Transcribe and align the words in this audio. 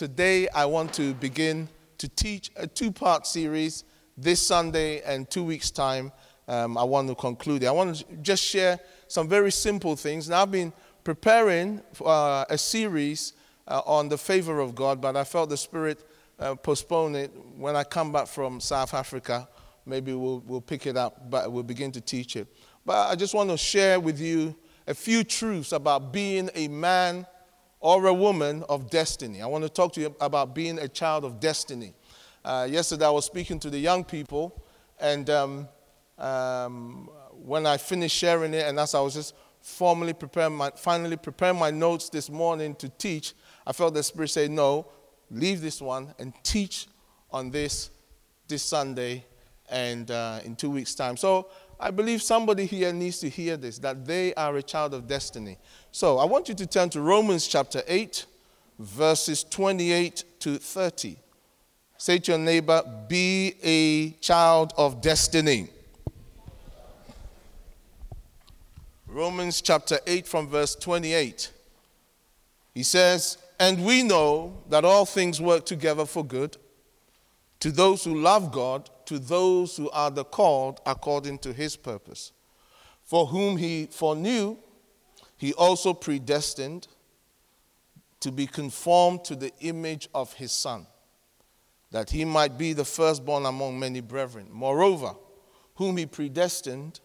today 0.00 0.48
I 0.54 0.64
want 0.64 0.94
to 0.94 1.12
begin 1.12 1.68
to 1.98 2.08
teach 2.08 2.50
a 2.56 2.66
two 2.66 2.90
part 2.90 3.26
series 3.26 3.84
this 4.16 4.40
Sunday 4.40 5.02
and 5.02 5.28
two 5.28 5.44
weeks' 5.44 5.70
time. 5.70 6.10
Um, 6.48 6.78
I 6.78 6.84
want 6.84 7.08
to 7.08 7.14
conclude 7.14 7.64
it. 7.64 7.66
I 7.66 7.70
want 7.72 7.96
to 7.96 8.04
just 8.22 8.42
share 8.42 8.80
some 9.08 9.28
very 9.28 9.52
simple 9.52 9.96
things. 9.96 10.30
Now, 10.30 10.40
I've 10.40 10.50
been 10.50 10.72
preparing 11.04 11.82
uh, 12.02 12.46
a 12.48 12.56
series 12.56 13.34
uh, 13.68 13.82
on 13.84 14.08
the 14.08 14.16
favor 14.16 14.60
of 14.60 14.74
God, 14.74 15.02
but 15.02 15.18
I 15.18 15.24
felt 15.24 15.50
the 15.50 15.58
Spirit 15.58 16.02
uh, 16.38 16.54
postpone 16.54 17.14
it. 17.14 17.30
When 17.58 17.76
I 17.76 17.84
come 17.84 18.10
back 18.10 18.26
from 18.26 18.58
South 18.58 18.94
Africa, 18.94 19.50
maybe 19.84 20.14
we'll, 20.14 20.42
we'll 20.46 20.62
pick 20.62 20.86
it 20.86 20.96
up, 20.96 21.28
but 21.28 21.52
we'll 21.52 21.62
begin 21.62 21.92
to 21.92 22.00
teach 22.00 22.36
it. 22.36 22.46
But 22.86 23.10
I 23.10 23.16
just 23.16 23.34
want 23.34 23.50
to 23.50 23.58
share 23.58 24.00
with 24.00 24.18
you 24.18 24.56
a 24.86 24.94
few 24.94 25.24
truths 25.24 25.72
about 25.72 26.10
being 26.10 26.48
a 26.54 26.68
man 26.68 27.26
or 27.80 28.06
a 28.06 28.14
woman 28.14 28.62
of 28.68 28.90
destiny. 28.90 29.40
I 29.40 29.46
want 29.46 29.64
to 29.64 29.70
talk 29.70 29.94
to 29.94 30.00
you 30.00 30.14
about 30.20 30.54
being 30.54 30.78
a 30.78 30.88
child 30.88 31.24
of 31.24 31.40
destiny. 31.40 31.94
Uh, 32.44 32.68
yesterday, 32.70 33.06
I 33.06 33.10
was 33.10 33.24
speaking 33.24 33.58
to 33.60 33.70
the 33.70 33.78
young 33.78 34.04
people, 34.04 34.62
and 35.00 35.28
um, 35.30 35.68
um, 36.18 37.08
when 37.32 37.66
I 37.66 37.78
finished 37.78 38.16
sharing 38.16 38.54
it, 38.54 38.66
and 38.66 38.78
as 38.78 38.94
I 38.94 39.00
was 39.00 39.14
just 39.14 39.34
formally 39.62 40.12
preparing 40.12 40.54
my, 40.56 40.70
finally 40.76 41.16
preparing 41.16 41.58
my 41.58 41.70
notes 41.70 42.08
this 42.10 42.30
morning 42.30 42.74
to 42.76 42.88
teach, 42.88 43.34
I 43.66 43.72
felt 43.72 43.94
the 43.94 44.02
Spirit 44.02 44.28
say, 44.28 44.48
No, 44.48 44.86
leave 45.30 45.60
this 45.60 45.80
one 45.80 46.14
and 46.18 46.32
teach 46.42 46.86
on 47.30 47.50
this 47.50 47.90
this 48.48 48.62
Sunday 48.62 49.24
and 49.70 50.10
uh, 50.10 50.40
in 50.44 50.56
two 50.56 50.70
weeks' 50.70 50.94
time. 50.94 51.16
So 51.16 51.48
I 51.80 51.90
believe 51.90 52.20
somebody 52.20 52.66
here 52.66 52.92
needs 52.92 53.18
to 53.20 53.28
hear 53.30 53.56
this 53.56 53.78
that 53.78 54.04
they 54.04 54.34
are 54.34 54.54
a 54.56 54.62
child 54.62 54.92
of 54.92 55.08
destiny. 55.08 55.56
So 55.90 56.18
I 56.18 56.26
want 56.26 56.48
you 56.48 56.54
to 56.56 56.66
turn 56.66 56.90
to 56.90 57.00
Romans 57.00 57.48
chapter 57.48 57.82
8, 57.86 58.26
verses 58.78 59.42
28 59.44 60.24
to 60.40 60.58
30. 60.58 61.16
Say 61.96 62.18
to 62.18 62.32
your 62.32 62.38
neighbor, 62.38 62.82
Be 63.08 63.54
a 63.62 64.10
child 64.20 64.74
of 64.76 65.00
destiny. 65.00 65.68
Romans 69.06 69.60
chapter 69.60 69.98
8, 70.06 70.28
from 70.28 70.48
verse 70.48 70.74
28. 70.74 71.50
He 72.74 72.82
says, 72.82 73.38
And 73.58 73.84
we 73.84 74.02
know 74.02 74.62
that 74.68 74.84
all 74.84 75.06
things 75.06 75.40
work 75.40 75.66
together 75.66 76.04
for 76.04 76.24
good 76.24 76.56
to 77.60 77.70
those 77.70 78.04
who 78.04 78.20
love 78.20 78.52
God, 78.52 78.88
to 79.10 79.18
those 79.18 79.76
who 79.76 79.90
are 79.90 80.08
the 80.08 80.22
called 80.22 80.80
according 80.86 81.36
to 81.36 81.52
his 81.52 81.74
purpose. 81.74 82.30
For 83.02 83.26
whom 83.26 83.56
he 83.56 83.86
foreknew, 83.86 84.56
he 85.36 85.52
also 85.54 85.92
predestined 85.92 86.86
to 88.20 88.30
be 88.30 88.46
conformed 88.46 89.24
to 89.24 89.34
the 89.34 89.50
image 89.62 90.08
of 90.14 90.32
his 90.34 90.52
Son, 90.52 90.86
that 91.90 92.10
he 92.10 92.24
might 92.24 92.56
be 92.56 92.72
the 92.72 92.84
firstborn 92.84 93.46
among 93.46 93.80
many 93.80 94.00
brethren. 94.00 94.46
Moreover, 94.48 95.16
whom 95.74 95.96
he 95.96 96.06
predestined, 96.06 97.00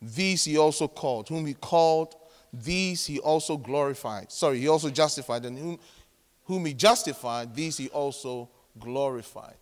these 0.00 0.44
he 0.44 0.56
also 0.56 0.86
called. 0.86 1.28
Whom 1.28 1.44
he 1.44 1.54
called, 1.54 2.14
these 2.52 3.04
he 3.04 3.18
also 3.18 3.56
glorified. 3.56 4.30
Sorry, 4.30 4.60
he 4.60 4.68
also 4.68 4.90
justified. 4.90 5.44
And 5.44 5.58
whom, 5.58 5.78
whom 6.44 6.66
he 6.66 6.72
justified, 6.72 7.52
these 7.52 7.78
he 7.78 7.88
also 7.88 8.48
glorified. 8.78 9.56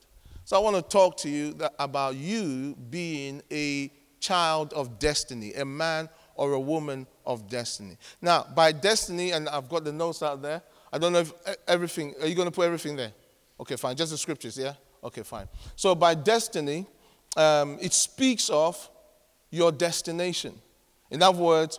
So 0.50 0.56
I 0.56 0.58
want 0.58 0.74
to 0.74 0.82
talk 0.82 1.16
to 1.18 1.30
you 1.30 1.56
about 1.78 2.16
you 2.16 2.74
being 2.90 3.40
a 3.52 3.88
child 4.18 4.72
of 4.72 4.98
destiny, 4.98 5.54
a 5.54 5.64
man 5.64 6.08
or 6.34 6.54
a 6.54 6.58
woman 6.58 7.06
of 7.24 7.48
destiny. 7.48 7.96
Now, 8.20 8.48
by 8.52 8.72
destiny, 8.72 9.30
and 9.30 9.48
I've 9.48 9.68
got 9.68 9.84
the 9.84 9.92
notes 9.92 10.24
out 10.24 10.42
there. 10.42 10.60
I 10.92 10.98
don't 10.98 11.12
know 11.12 11.20
if 11.20 11.32
everything, 11.68 12.16
are 12.20 12.26
you 12.26 12.34
going 12.34 12.48
to 12.48 12.50
put 12.50 12.66
everything 12.66 12.96
there? 12.96 13.12
Okay, 13.60 13.76
fine. 13.76 13.94
Just 13.94 14.10
the 14.10 14.18
scriptures, 14.18 14.58
yeah? 14.58 14.72
Okay, 15.04 15.22
fine. 15.22 15.46
So 15.76 15.94
by 15.94 16.14
destiny, 16.14 16.88
um, 17.36 17.78
it 17.80 17.92
speaks 17.92 18.50
of 18.50 18.90
your 19.50 19.70
destination. 19.70 20.60
In 21.12 21.22
other 21.22 21.38
words, 21.38 21.78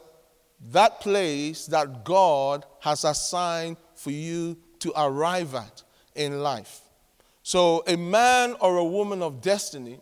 that 0.71 1.01
place 1.01 1.65
that 1.65 2.05
God 2.05 2.63
has 2.79 3.03
assigned 3.03 3.75
for 3.95 4.11
you 4.11 4.55
to 4.79 4.93
arrive 4.95 5.55
at 5.55 5.83
in 6.15 6.39
life. 6.41 6.79
So, 7.43 7.83
a 7.87 7.97
man 7.97 8.55
or 8.59 8.77
a 8.77 8.85
woman 8.85 9.21
of 9.21 9.41
destiny 9.41 9.99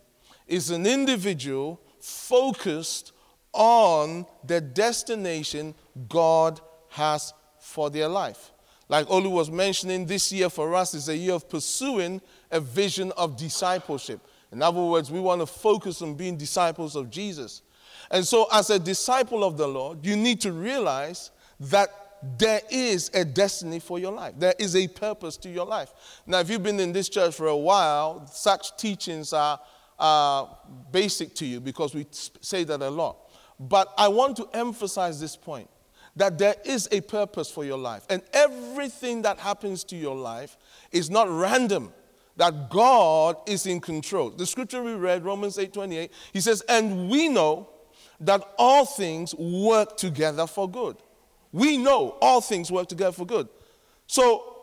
is 0.48 0.72
an 0.72 0.86
individual 0.86 1.80
focused 2.00 3.14
on 3.54 4.26
the 4.44 4.62
destination 4.62 5.74
God 6.08 6.60
has 6.90 7.34
for 7.60 7.90
their 7.90 8.08
life. 8.08 8.52
Like 8.90 9.08
Olu 9.08 9.30
was 9.30 9.52
mentioning, 9.52 10.06
this 10.06 10.32
year 10.32 10.50
for 10.50 10.74
us 10.76 10.94
is 10.94 11.10
a 11.10 11.16
year 11.16 11.34
of 11.34 11.48
pursuing 11.48 12.22
a 12.52 12.60
vision 12.60 13.12
of 13.16 13.38
discipleship. 13.38 14.20
In 14.52 14.64
other 14.64 14.82
words, 14.82 15.12
we 15.12 15.20
want 15.20 15.42
to 15.42 15.46
focus 15.46 16.02
on 16.02 16.16
being 16.16 16.36
disciples 16.36 16.96
of 16.96 17.10
Jesus. 17.10 17.62
And 18.10 18.26
so, 18.26 18.48
as 18.52 18.72
a 18.72 18.80
disciple 18.80 19.44
of 19.44 19.58
the 19.58 19.68
Lord, 19.68 20.04
you 20.06 20.16
need 20.16 20.42
to 20.42 20.52
realize 20.52 21.30
that 21.60 22.09
there 22.38 22.62
is 22.70 23.10
a 23.14 23.24
destiny 23.24 23.80
for 23.80 24.00
your 24.00 24.12
life. 24.12 24.34
There 24.38 24.56
is 24.60 24.76
a 24.76 24.88
purpose 24.88 25.38
to 25.38 25.50
your 25.50 25.66
life. 25.66 25.92
Now, 26.26 26.40
if 26.40 26.50
you've 26.50 26.64
been 26.64 26.80
in 26.80 26.92
this 26.92 27.10
church 27.10 27.36
for 27.36 27.48
a 27.48 27.58
while, 27.58 28.26
such 28.28 28.76
teachings 28.78 29.34
are, 29.34 29.60
are 29.98 30.58
basic 30.92 31.34
to 31.36 31.46
you 31.46 31.60
because 31.60 31.96
we 31.96 32.06
say 32.12 32.64
that 32.66 32.82
a 32.82 32.90
lot. 32.90 33.18
But 33.60 33.94
I 33.98 34.08
want 34.08 34.38
to 34.38 34.50
emphasize 34.54 35.20
this 35.20 35.36
point 35.36 35.70
that 36.16 36.38
there 36.38 36.56
is 36.66 36.88
a 36.92 37.02
purpose 37.02 37.50
for 37.50 37.64
your 37.64 37.78
life. 37.78 38.06
And 38.10 38.22
everything 38.34 39.22
that 39.22 39.40
happens 39.40 39.84
to 39.86 39.96
your 39.96 40.16
life 40.16 40.58
is 40.92 41.10
not 41.10 41.30
random. 41.30 41.94
That 42.36 42.70
God 42.70 43.36
is 43.48 43.66
in 43.66 43.82
control. 43.82 44.30
The 44.30 44.46
scripture 44.46 44.82
we 44.82 44.94
read, 44.94 45.26
Romans 45.26 45.60
8 45.60 45.74
28, 45.74 46.12
he 46.32 46.40
says, 46.40 46.62
And 46.70 47.10
we 47.10 47.28
know 47.28 47.70
that 48.22 48.42
all 48.58 48.86
things 48.86 49.36
work 49.36 49.98
together 49.98 50.48
for 50.48 50.70
good 50.70 50.96
we 51.52 51.78
know 51.78 52.18
all 52.22 52.42
things 52.42 52.72
work 52.72 52.88
together 52.88 53.12
for 53.12 53.26
good. 53.26 53.48
So, 54.08 54.56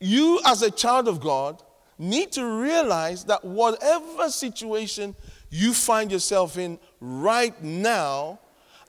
you 0.00 0.40
as 0.46 0.62
a 0.62 0.70
child 0.70 1.08
of 1.08 1.20
God 1.20 1.62
need 1.98 2.32
to 2.32 2.44
realize 2.44 3.24
that 3.24 3.44
whatever 3.44 4.30
situation 4.30 5.16
you 5.50 5.72
find 5.72 6.12
yourself 6.12 6.56
in 6.56 6.78
right 7.00 7.60
now, 7.62 8.38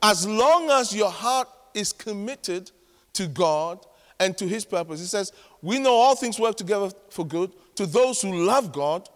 as 0.03 0.27
long 0.27 0.69
as 0.69 0.95
your 0.95 1.09
heart 1.09 1.47
is 1.73 1.91
committed 1.91 2.71
to 3.13 3.27
God 3.27 3.85
and 4.19 4.37
to 4.37 4.47
His 4.47 4.65
purpose, 4.65 4.99
He 4.99 5.05
says, 5.05 5.33
We 5.61 5.79
know 5.79 5.93
all 5.93 6.15
things 6.15 6.39
work 6.39 6.55
together 6.55 6.91
for 7.09 7.25
good 7.25 7.51
to 7.75 7.85
those 7.85 8.21
who 8.21 8.45
love 8.45 8.71
God, 8.71 9.09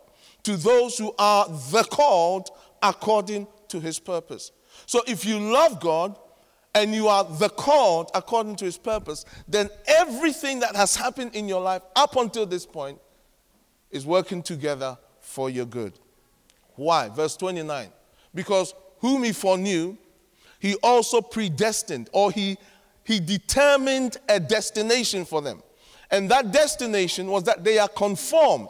to 0.44 0.57
those 0.57 0.97
who 0.97 1.13
are 1.19 1.47
the 1.47 1.88
called 1.90 2.50
according 2.81 3.47
to 3.69 3.80
His 3.80 4.00
purpose. 4.00 4.51
So 4.85 5.01
if 5.07 5.25
you 5.25 5.40
love 5.40 5.80
God, 5.80 6.18
and 6.75 6.94
you 6.94 7.07
are 7.07 7.23
the 7.23 7.50
called 7.50 8.09
according 8.16 8.56
to 8.57 8.66
his 8.66 8.78
purpose, 8.78 9.25
then 9.47 9.69
everything 9.85 10.59
that 10.59 10.75
has 10.75 10.95
happened 10.95 11.35
in 11.35 11.47
your 11.47 11.61
life 11.61 11.84
up 11.95 12.16
until 12.16 12.45
this 12.45 12.66
point 12.66 13.00
is 13.91 14.06
working 14.06 14.41
together 14.41 14.97
for 15.19 15.50
your 15.50 15.66
good. 15.66 15.94
Why? 16.75 17.09
Verse 17.09 17.38
29. 17.38 17.89
Because 18.33 18.73
whom 19.00 19.23
he 19.23 19.31
foreknew, 19.31 19.97
he 20.59 20.75
also 20.75 21.22
predestined, 21.22 22.09
or 22.12 22.31
he, 22.31 22.57
he 23.03 23.19
determined 23.19 24.17
a 24.29 24.39
destination 24.39 25.25
for 25.25 25.41
them. 25.41 25.62
And 26.09 26.29
that 26.31 26.51
destination 26.51 27.28
was 27.28 27.44
that 27.44 27.63
they 27.63 27.78
are 27.78 27.88
conformed 27.88 28.69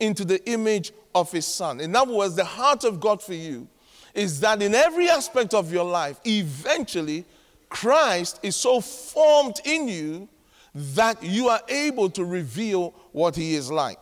into 0.00 0.24
the 0.24 0.44
image 0.48 0.92
of 1.14 1.30
his 1.30 1.46
son. 1.46 1.80
In 1.80 1.94
other 1.94 2.14
words, 2.14 2.34
the 2.34 2.44
heart 2.44 2.84
of 2.84 3.00
God 3.00 3.22
for 3.22 3.34
you 3.34 3.68
is 4.14 4.40
that 4.40 4.62
in 4.62 4.74
every 4.74 5.08
aspect 5.08 5.54
of 5.54 5.72
your 5.72 5.84
life, 5.84 6.20
eventually 6.24 7.24
Christ 7.72 8.38
is 8.42 8.54
so 8.54 8.80
formed 8.82 9.56
in 9.64 9.88
you 9.88 10.28
that 10.74 11.22
you 11.22 11.48
are 11.48 11.60
able 11.68 12.10
to 12.10 12.24
reveal 12.24 12.94
what 13.12 13.34
he 13.34 13.54
is 13.54 13.70
like. 13.70 13.98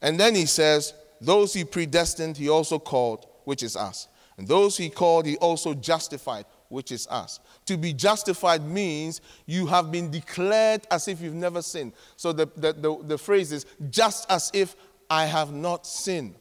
And 0.00 0.18
then 0.18 0.34
he 0.34 0.46
says, 0.46 0.94
Those 1.20 1.52
he 1.52 1.64
predestined, 1.64 2.36
he 2.36 2.48
also 2.48 2.78
called, 2.78 3.26
which 3.44 3.62
is 3.62 3.76
us. 3.76 4.08
And 4.38 4.48
those 4.48 4.78
he 4.78 4.88
called, 4.88 5.26
he 5.26 5.36
also 5.36 5.74
justified, 5.74 6.46
which 6.68 6.90
is 6.90 7.06
us. 7.08 7.38
To 7.66 7.76
be 7.76 7.92
justified 7.92 8.64
means 8.64 9.20
you 9.46 9.66
have 9.66 9.92
been 9.92 10.10
declared 10.10 10.86
as 10.90 11.06
if 11.06 11.20
you've 11.20 11.34
never 11.34 11.60
sinned. 11.60 11.92
So 12.16 12.32
the, 12.32 12.48
the, 12.56 12.72
the, 12.72 12.98
the 13.04 13.18
phrase 13.18 13.52
is, 13.52 13.66
just 13.90 14.28
as 14.30 14.50
if 14.54 14.74
I 15.08 15.26
have 15.26 15.52
not 15.52 15.86
sinned. 15.86 16.34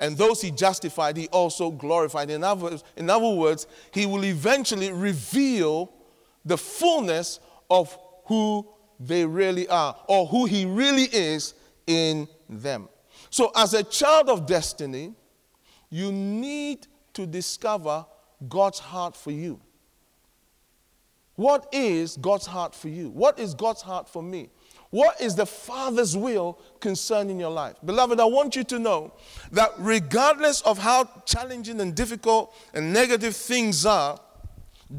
And 0.00 0.16
those 0.16 0.40
he 0.40 0.50
justified, 0.50 1.16
he 1.16 1.28
also 1.28 1.70
glorified. 1.70 2.30
In 2.30 2.42
other, 2.42 2.78
in 2.96 3.08
other 3.08 3.28
words, 3.28 3.66
he 3.92 4.06
will 4.06 4.24
eventually 4.24 4.92
reveal 4.92 5.92
the 6.44 6.58
fullness 6.58 7.40
of 7.70 7.96
who 8.26 8.66
they 8.98 9.24
really 9.24 9.68
are 9.68 9.96
or 10.08 10.26
who 10.26 10.46
he 10.46 10.64
really 10.64 11.04
is 11.04 11.54
in 11.86 12.28
them. 12.48 12.88
So, 13.30 13.50
as 13.54 13.74
a 13.74 13.82
child 13.82 14.28
of 14.28 14.46
destiny, 14.46 15.14
you 15.90 16.12
need 16.12 16.86
to 17.14 17.26
discover 17.26 18.04
God's 18.48 18.78
heart 18.78 19.16
for 19.16 19.30
you. 19.30 19.60
What 21.36 21.68
is 21.72 22.16
God's 22.16 22.46
heart 22.46 22.74
for 22.74 22.88
you? 22.88 23.10
What 23.10 23.38
is 23.38 23.54
God's 23.54 23.82
heart 23.82 24.08
for 24.08 24.22
me? 24.22 24.50
What 24.94 25.20
is 25.20 25.34
the 25.34 25.44
Father's 25.44 26.16
will 26.16 26.56
concerning 26.78 27.40
your 27.40 27.50
life? 27.50 27.74
Beloved, 27.84 28.20
I 28.20 28.26
want 28.26 28.54
you 28.54 28.62
to 28.62 28.78
know 28.78 29.12
that 29.50 29.72
regardless 29.76 30.60
of 30.60 30.78
how 30.78 31.10
challenging 31.26 31.80
and 31.80 31.96
difficult 31.96 32.54
and 32.72 32.92
negative 32.92 33.34
things 33.34 33.84
are, 33.84 34.20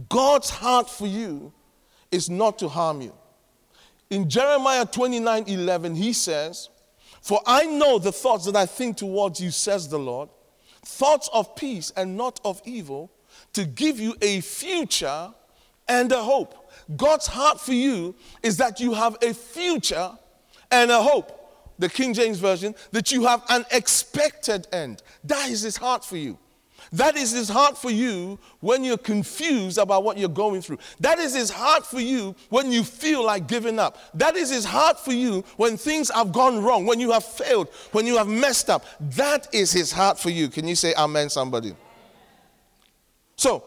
God's 0.10 0.50
heart 0.50 0.90
for 0.90 1.08
you 1.08 1.54
is 2.12 2.30
not 2.30 2.60
to 2.60 2.68
harm 2.68 3.00
you. 3.00 3.14
In 4.10 4.30
Jeremiah 4.30 4.86
29 4.86 5.46
11, 5.48 5.96
he 5.96 6.12
says, 6.12 6.68
For 7.22 7.40
I 7.46 7.64
know 7.64 7.98
the 7.98 8.12
thoughts 8.12 8.48
that 8.48 8.56
I 8.58 8.66
think 8.66 8.98
towards 8.98 9.40
you, 9.40 9.50
says 9.50 9.88
the 9.88 9.98
Lord, 9.98 10.28
thoughts 10.84 11.30
of 11.32 11.56
peace 11.56 11.94
and 11.96 12.18
not 12.18 12.42
of 12.44 12.62
evil, 12.66 13.14
to 13.54 13.64
give 13.64 13.98
you 13.98 14.14
a 14.22 14.42
future 14.42 15.30
and 15.88 16.12
a 16.12 16.22
hope. 16.22 16.65
God's 16.96 17.28
heart 17.28 17.60
for 17.60 17.74
you 17.74 18.16
is 18.44 18.58
that 18.58 18.80
you 18.80 18.94
have 18.94 19.18
a 19.22 19.34
future 19.34 20.12
and 20.72 20.92
a 20.92 21.02
hope. 21.02 21.42
The 21.78 21.90
King 21.90 22.14
James 22.14 22.40
Version, 22.40 22.74
that 22.92 23.12
you 23.12 23.26
have 23.26 23.44
an 23.50 23.66
expected 23.72 24.68
end. 24.72 25.04
That 25.26 25.50
is 25.50 25.62
his 25.62 25.76
heart 25.76 26.06
for 26.06 26.16
you. 26.16 26.38
That 26.92 27.18
is 27.18 27.32
his 27.32 27.50
heart 27.50 27.78
for 27.78 27.92
you 27.92 28.40
when 28.60 28.84
you're 28.84 28.98
confused 28.98 29.78
about 29.78 30.04
what 30.04 30.18
you're 30.18 30.30
going 30.30 30.62
through. 30.62 30.78
That 31.00 31.20
is 31.20 31.34
his 31.34 31.50
heart 31.50 31.86
for 31.86 32.00
you 32.00 32.36
when 32.50 32.72
you 32.72 32.84
feel 32.84 33.26
like 33.26 33.48
giving 33.48 33.80
up. 33.80 33.98
That 34.14 34.36
is 34.36 34.50
his 34.50 34.66
heart 34.66 35.00
for 35.00 35.12
you 35.12 35.44
when 35.58 35.78
things 35.78 36.10
have 36.12 36.32
gone 36.32 36.64
wrong, 36.64 36.86
when 36.86 37.00
you 37.00 37.12
have 37.12 37.26
failed, 37.26 37.70
when 37.92 38.06
you 38.06 38.18
have 38.18 38.28
messed 38.28 38.70
up. 38.70 38.86
That 39.00 39.54
is 39.54 39.72
his 39.72 39.92
heart 39.92 40.20
for 40.20 40.30
you. 40.30 40.48
Can 40.48 40.68
you 40.68 40.76
say 40.76 40.94
amen, 40.96 41.30
somebody? 41.30 41.76
So, 43.36 43.64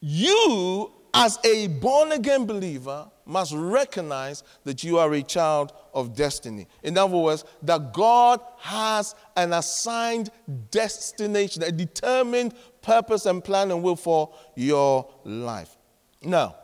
you 0.00 0.90
as 1.14 1.38
a 1.44 1.68
born 1.68 2.12
again 2.12 2.46
believer 2.46 3.08
must 3.26 3.52
recognize 3.54 4.42
that 4.64 4.82
you 4.82 4.98
are 4.98 5.12
a 5.12 5.22
child 5.22 5.72
of 5.94 6.16
destiny. 6.16 6.66
In 6.82 6.96
other 6.96 7.16
words, 7.16 7.44
that 7.62 7.92
God 7.92 8.40
has 8.58 9.14
an 9.36 9.52
assigned 9.52 10.30
destination, 10.70 11.62
a 11.62 11.70
determined 11.70 12.54
purpose 12.80 13.26
and 13.26 13.44
plan 13.44 13.70
and 13.70 13.82
will 13.82 13.96
for 13.96 14.34
your 14.56 15.08
life. 15.24 15.76
Now, 16.22 16.56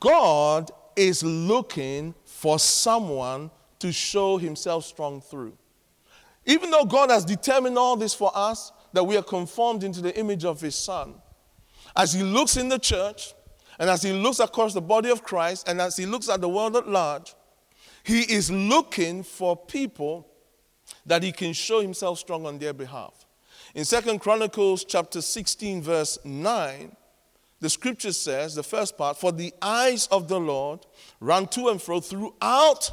God 0.00 0.70
is 0.96 1.22
looking 1.22 2.14
for 2.24 2.58
someone 2.58 3.50
to 3.78 3.92
show 3.92 4.38
himself 4.38 4.84
strong 4.84 5.20
through. 5.20 5.56
Even 6.46 6.70
though 6.70 6.84
God 6.84 7.10
has 7.10 7.24
determined 7.24 7.76
all 7.76 7.96
this 7.96 8.14
for 8.14 8.30
us, 8.34 8.72
that 8.92 9.04
we 9.04 9.16
are 9.16 9.22
conformed 9.22 9.84
into 9.84 10.00
the 10.00 10.16
image 10.18 10.44
of 10.44 10.60
his 10.60 10.74
son, 10.74 11.14
as 11.96 12.12
he 12.12 12.22
looks 12.22 12.56
in 12.56 12.68
the 12.68 12.78
church, 12.78 13.34
and 13.78 13.90
as 13.90 14.02
he 14.02 14.12
looks 14.12 14.38
across 14.38 14.74
the 14.74 14.80
body 14.80 15.10
of 15.10 15.22
Christ, 15.22 15.68
and 15.68 15.80
as 15.80 15.96
he 15.96 16.06
looks 16.06 16.28
at 16.28 16.40
the 16.40 16.48
world 16.48 16.76
at 16.76 16.88
large, 16.88 17.34
he 18.04 18.20
is 18.20 18.50
looking 18.50 19.22
for 19.22 19.56
people 19.56 20.28
that 21.04 21.22
he 21.22 21.32
can 21.32 21.52
show 21.52 21.80
himself 21.80 22.18
strong 22.18 22.46
on 22.46 22.58
their 22.58 22.72
behalf. 22.72 23.26
In 23.74 23.84
Second 23.84 24.20
Chronicles 24.20 24.84
chapter 24.84 25.20
16, 25.20 25.82
verse 25.82 26.18
9, 26.24 26.94
the 27.60 27.70
scripture 27.70 28.12
says, 28.12 28.54
the 28.54 28.62
first 28.62 28.96
part, 28.96 29.18
for 29.18 29.32
the 29.32 29.52
eyes 29.60 30.06
of 30.08 30.28
the 30.28 30.38
Lord 30.38 30.86
run 31.20 31.46
to 31.48 31.68
and 31.68 31.80
fro 31.80 32.00
throughout 32.00 32.90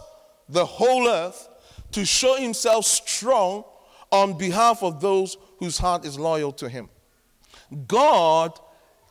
the 0.50 0.66
whole 0.66 1.08
earth 1.08 1.50
to 1.92 2.06
show 2.06 2.36
himself 2.36 2.86
strong 2.86 3.64
on 4.12 4.38
behalf 4.38 4.84
of 4.84 5.02
those 5.02 5.38
whose 5.60 5.78
heart 5.78 6.06
is 6.06 6.18
loyal 6.18 6.52
to 6.54 6.70
him. 6.70 6.90
God 7.88 8.60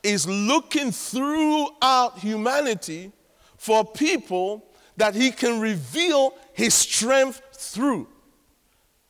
is 0.02 0.26
looking 0.26 0.90
throughout 0.90 2.18
humanity 2.18 3.12
for 3.56 3.84
people 3.84 4.64
that 4.96 5.14
he 5.14 5.30
can 5.30 5.60
reveal 5.60 6.34
his 6.52 6.74
strength 6.74 7.40
through. 7.52 8.08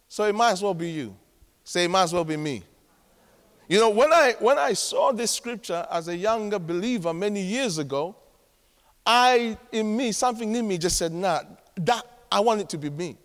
So 0.09 0.25
it 0.25 0.35
might 0.35 0.53
as 0.53 0.63
well 0.63 0.75
be 0.75 0.91
you. 0.91 1.17
Say, 1.65 1.85
it 1.85 1.89
might 1.89 2.03
as 2.05 2.13
well 2.13 2.25
be 2.25 2.37
me. 2.37 2.63
You 3.69 3.79
know, 3.79 3.91
when 3.91 4.13
I, 4.13 4.35
when 4.39 4.59
I 4.59 4.75
saw 4.75 5.13
this 5.13 5.31
scripture 5.31 5.87
as 5.91 6.09
a 6.09 6.17
younger 6.17 6.59
believer 6.59 7.15
many 7.15 7.41
years 7.41 7.79
ago, 7.79 8.15
I, 9.07 9.57
in 9.73 9.97
me, 9.97 10.13
something 10.13 10.55
in 10.55 10.69
me 10.69 10.79
just 10.79 10.99
said, 10.99 11.13
nah, 11.13 11.41
that, 11.77 12.05
I 12.31 12.41
want 12.41 12.61
it 12.61 12.69
to 12.71 12.79
be 12.79 12.91
me. 12.91 13.17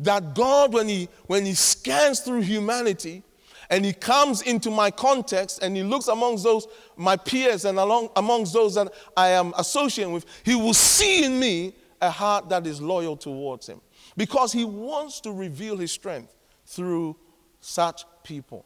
That 0.00 0.34
God, 0.34 0.72
when 0.72 0.88
he, 0.88 1.08
when 1.26 1.46
he 1.46 1.54
scans 1.54 2.20
through 2.20 2.40
humanity, 2.40 3.22
and 3.70 3.84
he 3.84 3.92
comes 3.92 4.42
into 4.42 4.70
my 4.70 4.90
context 4.90 5.62
and 5.62 5.76
he 5.76 5.82
looks 5.82 6.08
amongst 6.08 6.44
those 6.44 6.66
my 6.96 7.16
peers 7.16 7.64
and 7.64 7.78
along 7.78 8.10
amongst 8.16 8.52
those 8.52 8.74
that 8.74 8.92
I 9.16 9.28
am 9.30 9.52
associating 9.58 10.12
with, 10.12 10.26
he 10.44 10.54
will 10.54 10.74
see 10.74 11.24
in 11.24 11.38
me 11.38 11.74
a 12.00 12.10
heart 12.10 12.48
that 12.50 12.66
is 12.66 12.80
loyal 12.80 13.16
towards 13.16 13.66
him 13.66 13.80
because 14.16 14.52
he 14.52 14.64
wants 14.64 15.20
to 15.20 15.32
reveal 15.32 15.76
his 15.76 15.92
strength 15.92 16.34
through 16.66 17.16
such 17.60 18.04
people. 18.22 18.64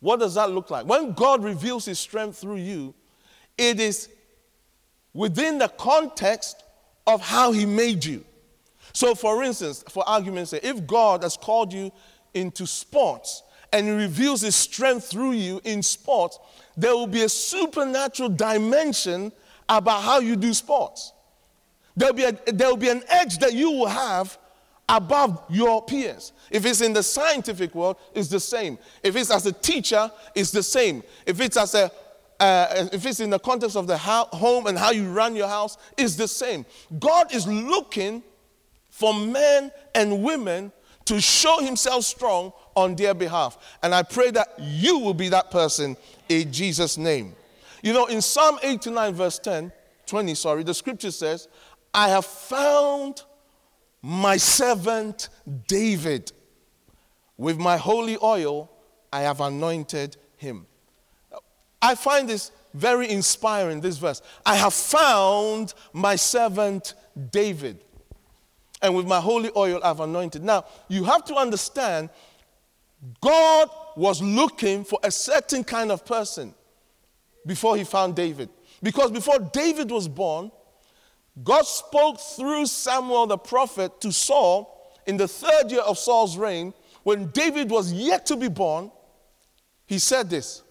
What 0.00 0.20
does 0.20 0.34
that 0.34 0.50
look 0.50 0.70
like? 0.70 0.86
When 0.86 1.12
God 1.12 1.42
reveals 1.42 1.84
his 1.84 1.98
strength 1.98 2.38
through 2.38 2.56
you, 2.56 2.94
it 3.56 3.80
is 3.80 4.08
within 5.12 5.58
the 5.58 5.68
context 5.68 6.62
of 7.06 7.20
how 7.20 7.52
he 7.52 7.66
made 7.66 8.04
you. 8.04 8.24
So, 8.92 9.14
for 9.14 9.42
instance, 9.42 9.84
for 9.88 10.08
argument's 10.08 10.50
sake, 10.50 10.64
if 10.64 10.86
God 10.86 11.22
has 11.22 11.36
called 11.36 11.72
you 11.72 11.90
into 12.34 12.66
sports, 12.66 13.42
and 13.72 13.86
he 13.86 13.92
reveals 13.92 14.40
his 14.40 14.56
strength 14.56 15.10
through 15.10 15.32
you 15.32 15.60
in 15.64 15.82
sports, 15.82 16.38
there 16.76 16.94
will 16.94 17.06
be 17.06 17.22
a 17.22 17.28
supernatural 17.28 18.28
dimension 18.28 19.32
about 19.68 20.02
how 20.02 20.20
you 20.20 20.36
do 20.36 20.54
sports. 20.54 21.12
There'll 21.96 22.14
be, 22.14 22.24
a, 22.24 22.32
there'll 22.46 22.76
be 22.76 22.88
an 22.88 23.02
edge 23.08 23.38
that 23.38 23.54
you 23.54 23.70
will 23.72 23.88
have 23.88 24.38
above 24.88 25.42
your 25.50 25.84
peers. 25.84 26.32
If 26.50 26.64
it's 26.64 26.80
in 26.80 26.92
the 26.92 27.02
scientific 27.02 27.74
world, 27.74 27.96
it's 28.14 28.28
the 28.28 28.40
same. 28.40 28.78
If 29.02 29.16
it's 29.16 29.30
as 29.30 29.44
a 29.46 29.52
teacher, 29.52 30.10
it's 30.34 30.50
the 30.50 30.62
same. 30.62 31.02
If 31.26 31.40
it's 31.40 31.56
as 31.56 31.74
a 31.74 31.90
uh, 32.40 32.86
if 32.92 33.04
it's 33.04 33.18
in 33.18 33.30
the 33.30 33.38
context 33.38 33.76
of 33.76 33.88
the 33.88 33.98
ho- 33.98 34.28
home 34.32 34.68
and 34.68 34.78
how 34.78 34.92
you 34.92 35.10
run 35.10 35.34
your 35.34 35.48
house, 35.48 35.76
it's 35.96 36.14
the 36.14 36.28
same. 36.28 36.64
God 37.00 37.34
is 37.34 37.48
looking 37.48 38.22
for 38.90 39.12
men 39.12 39.72
and 39.94 40.22
women 40.22 40.70
to 41.06 41.20
show 41.20 41.58
himself 41.58 42.04
strong 42.04 42.52
on 42.78 42.94
their 42.94 43.12
behalf. 43.12 43.58
And 43.82 43.92
I 43.94 44.04
pray 44.04 44.30
that 44.30 44.54
you 44.58 44.98
will 45.00 45.14
be 45.14 45.28
that 45.30 45.50
person 45.50 45.96
in 46.28 46.52
Jesus' 46.52 46.96
name. 46.96 47.34
You 47.82 47.92
know, 47.92 48.06
in 48.06 48.22
Psalm 48.22 48.58
89, 48.62 49.14
verse 49.14 49.38
10, 49.40 49.72
20, 50.06 50.34
sorry, 50.34 50.62
the 50.62 50.74
scripture 50.74 51.10
says, 51.10 51.48
I 51.92 52.08
have 52.08 52.24
found 52.24 53.22
my 54.00 54.36
servant 54.36 55.28
David. 55.66 56.32
With 57.36 57.58
my 57.58 57.76
holy 57.76 58.16
oil, 58.22 58.70
I 59.12 59.22
have 59.22 59.40
anointed 59.40 60.16
him. 60.36 60.66
I 61.82 61.94
find 61.94 62.28
this 62.28 62.52
very 62.74 63.10
inspiring, 63.10 63.80
this 63.80 63.98
verse. 63.98 64.22
I 64.46 64.56
have 64.56 64.74
found 64.74 65.74
my 65.92 66.16
servant 66.16 66.94
David. 67.30 67.84
And 68.82 68.94
with 68.94 69.06
my 69.06 69.20
holy 69.20 69.50
oil, 69.56 69.80
I've 69.82 70.00
anointed. 70.00 70.44
Now, 70.44 70.64
you 70.88 71.04
have 71.04 71.24
to 71.24 71.34
understand 71.34 72.10
God 73.20 73.70
was 73.96 74.20
looking 74.22 74.84
for 74.84 74.98
a 75.02 75.10
certain 75.10 75.64
kind 75.64 75.92
of 75.92 76.04
person 76.04 76.54
before 77.46 77.76
he 77.76 77.84
found 77.84 78.16
David. 78.16 78.48
Because 78.82 79.10
before 79.10 79.38
David 79.38 79.90
was 79.90 80.08
born, 80.08 80.50
God 81.42 81.62
spoke 81.62 82.18
through 82.18 82.66
Samuel 82.66 83.26
the 83.26 83.38
prophet 83.38 84.00
to 84.00 84.12
Saul 84.12 84.74
in 85.06 85.16
the 85.16 85.28
third 85.28 85.70
year 85.70 85.80
of 85.80 85.98
Saul's 85.98 86.36
reign, 86.36 86.74
when 87.02 87.28
David 87.28 87.70
was 87.70 87.92
yet 87.92 88.26
to 88.26 88.36
be 88.36 88.48
born. 88.48 88.90
He 89.86 89.98
said 89.98 90.28
this 90.28 90.62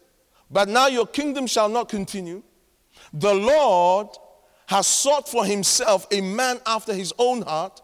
But 0.52 0.70
now 0.70 0.88
your 0.88 1.08
kingdom 1.08 1.48
shall 1.48 1.70
not 1.70 1.90
continue. 1.90 2.44
The 3.14 3.34
Lord 3.34 4.08
has 4.68 4.86
sought 4.86 5.30
for 5.30 5.46
himself 5.46 6.06
a 6.12 6.22
man 6.22 6.60
after 6.66 6.94
his 6.94 7.14
own 7.18 7.42
heart, 7.42 7.82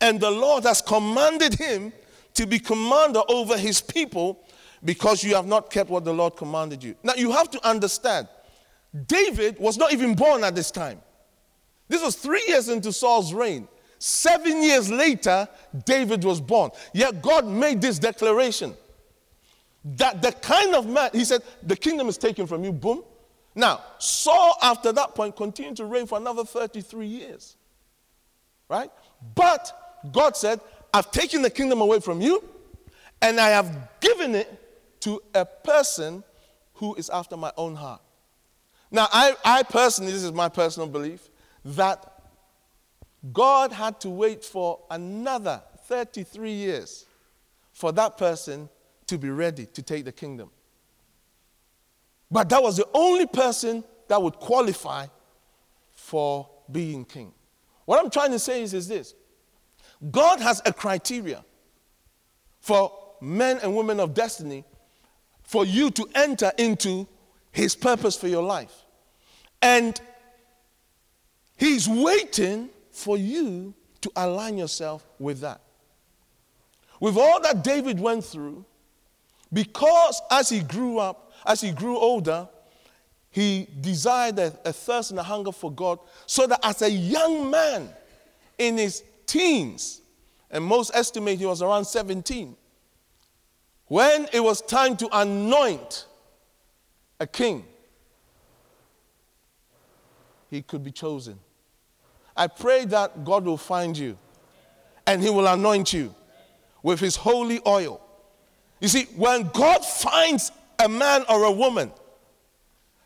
and 0.00 0.20
the 0.20 0.30
Lord 0.30 0.64
has 0.64 0.82
commanded 0.82 1.54
him 1.54 1.92
to 2.38 2.46
be 2.46 2.60
commander 2.60 3.20
over 3.28 3.58
his 3.58 3.80
people 3.80 4.40
because 4.84 5.24
you 5.24 5.34
have 5.34 5.46
not 5.46 5.70
kept 5.70 5.90
what 5.90 6.04
the 6.04 6.14
Lord 6.14 6.36
commanded 6.36 6.84
you. 6.84 6.94
Now, 7.02 7.14
you 7.14 7.32
have 7.32 7.50
to 7.50 7.68
understand, 7.68 8.28
David 9.06 9.58
was 9.58 9.76
not 9.76 9.92
even 9.92 10.14
born 10.14 10.44
at 10.44 10.54
this 10.54 10.70
time. 10.70 11.00
This 11.88 12.00
was 12.00 12.14
three 12.14 12.44
years 12.46 12.68
into 12.68 12.92
Saul's 12.92 13.34
reign. 13.34 13.66
Seven 13.98 14.62
years 14.62 14.88
later, 14.88 15.48
David 15.84 16.22
was 16.22 16.40
born. 16.40 16.70
Yet 16.94 17.22
God 17.22 17.44
made 17.44 17.80
this 17.80 17.98
declaration 17.98 18.74
that 19.84 20.22
the 20.22 20.30
kind 20.30 20.76
of 20.76 20.86
man, 20.86 21.10
he 21.12 21.24
said, 21.24 21.42
the 21.64 21.74
kingdom 21.74 22.08
is 22.08 22.18
taken 22.18 22.46
from 22.46 22.62
you, 22.62 22.70
boom. 22.70 23.02
Now, 23.56 23.80
Saul, 23.98 24.56
after 24.62 24.92
that 24.92 25.16
point, 25.16 25.34
continued 25.34 25.76
to 25.78 25.86
reign 25.86 26.06
for 26.06 26.18
another 26.18 26.44
33 26.44 27.04
years. 27.04 27.56
Right? 28.68 28.90
But 29.34 30.04
God 30.12 30.36
said, 30.36 30.60
I've 30.92 31.10
taken 31.10 31.42
the 31.42 31.50
kingdom 31.50 31.80
away 31.80 32.00
from 32.00 32.20
you 32.20 32.42
and 33.20 33.40
I 33.40 33.48
have 33.48 33.88
given 34.00 34.34
it 34.34 35.00
to 35.00 35.20
a 35.34 35.44
person 35.44 36.22
who 36.74 36.94
is 36.94 37.10
after 37.10 37.36
my 37.36 37.52
own 37.56 37.74
heart. 37.74 38.00
Now, 38.90 39.08
I, 39.12 39.34
I 39.44 39.62
personally, 39.64 40.12
this 40.12 40.22
is 40.22 40.32
my 40.32 40.48
personal 40.48 40.88
belief, 40.88 41.28
that 41.64 42.22
God 43.32 43.72
had 43.72 44.00
to 44.00 44.08
wait 44.08 44.44
for 44.44 44.80
another 44.90 45.62
33 45.86 46.52
years 46.52 47.06
for 47.72 47.92
that 47.92 48.16
person 48.16 48.68
to 49.06 49.18
be 49.18 49.30
ready 49.30 49.66
to 49.66 49.82
take 49.82 50.04
the 50.04 50.12
kingdom. 50.12 50.50
But 52.30 52.48
that 52.50 52.62
was 52.62 52.76
the 52.76 52.88
only 52.94 53.26
person 53.26 53.84
that 54.08 54.22
would 54.22 54.34
qualify 54.34 55.06
for 55.92 56.48
being 56.70 57.04
king. 57.04 57.32
What 57.84 58.02
I'm 58.02 58.10
trying 58.10 58.32
to 58.32 58.38
say 58.38 58.62
is, 58.62 58.74
is 58.74 58.88
this 58.88 59.14
God 60.10 60.40
has 60.40 60.62
a 60.64 60.72
criteria 60.72 61.44
for 62.60 62.92
men 63.20 63.58
and 63.62 63.74
women 63.74 64.00
of 64.00 64.14
destiny 64.14 64.64
for 65.42 65.64
you 65.64 65.90
to 65.90 66.06
enter 66.14 66.52
into 66.58 67.06
his 67.50 67.74
purpose 67.74 68.16
for 68.16 68.28
your 68.28 68.42
life. 68.42 68.84
And 69.60 70.00
he's 71.56 71.88
waiting 71.88 72.70
for 72.92 73.16
you 73.16 73.74
to 74.02 74.12
align 74.14 74.58
yourself 74.58 75.06
with 75.18 75.40
that. 75.40 75.60
With 77.00 77.16
all 77.16 77.40
that 77.42 77.64
David 77.64 77.98
went 77.98 78.24
through, 78.24 78.64
because 79.52 80.20
as 80.30 80.48
he 80.48 80.60
grew 80.60 80.98
up, 80.98 81.32
as 81.46 81.60
he 81.60 81.70
grew 81.70 81.96
older, 81.96 82.48
he 83.30 83.68
desired 83.80 84.38
a, 84.38 84.58
a, 84.64 84.72
thirst 84.72 85.10
and 85.10 85.18
a 85.18 85.22
hunger 85.22 85.52
for 85.52 85.70
God, 85.70 85.98
so 86.26 86.46
that 86.46 86.60
as 86.62 86.82
a 86.82 86.90
young 86.90 87.50
man 87.50 87.88
in 88.58 88.76
his 88.78 89.04
teens, 89.28 90.00
and 90.50 90.64
most 90.64 90.90
estimate 90.94 91.38
he 91.38 91.46
was 91.46 91.62
around 91.62 91.84
17, 91.84 92.56
when 93.86 94.26
it 94.32 94.40
was 94.40 94.60
time 94.60 94.96
to 94.96 95.08
anoint 95.12 96.06
a 97.20 97.26
king, 97.26 97.64
he 100.50 100.62
could 100.62 100.82
be 100.82 100.90
chosen. 100.90 101.38
I 102.36 102.46
pray 102.46 102.84
that 102.86 103.24
God 103.24 103.44
will 103.44 103.56
find 103.56 103.96
you 103.96 104.16
and 105.06 105.22
he 105.22 105.30
will 105.30 105.46
anoint 105.46 105.92
you 105.92 106.14
with 106.82 107.00
his 107.00 107.16
holy 107.16 107.60
oil. 107.66 108.00
You 108.80 108.88
see, 108.88 109.04
when 109.16 109.48
God 109.48 109.84
finds 109.84 110.52
a 110.78 110.88
man 110.88 111.24
or 111.28 111.44
a 111.44 111.50
woman, 111.50 111.90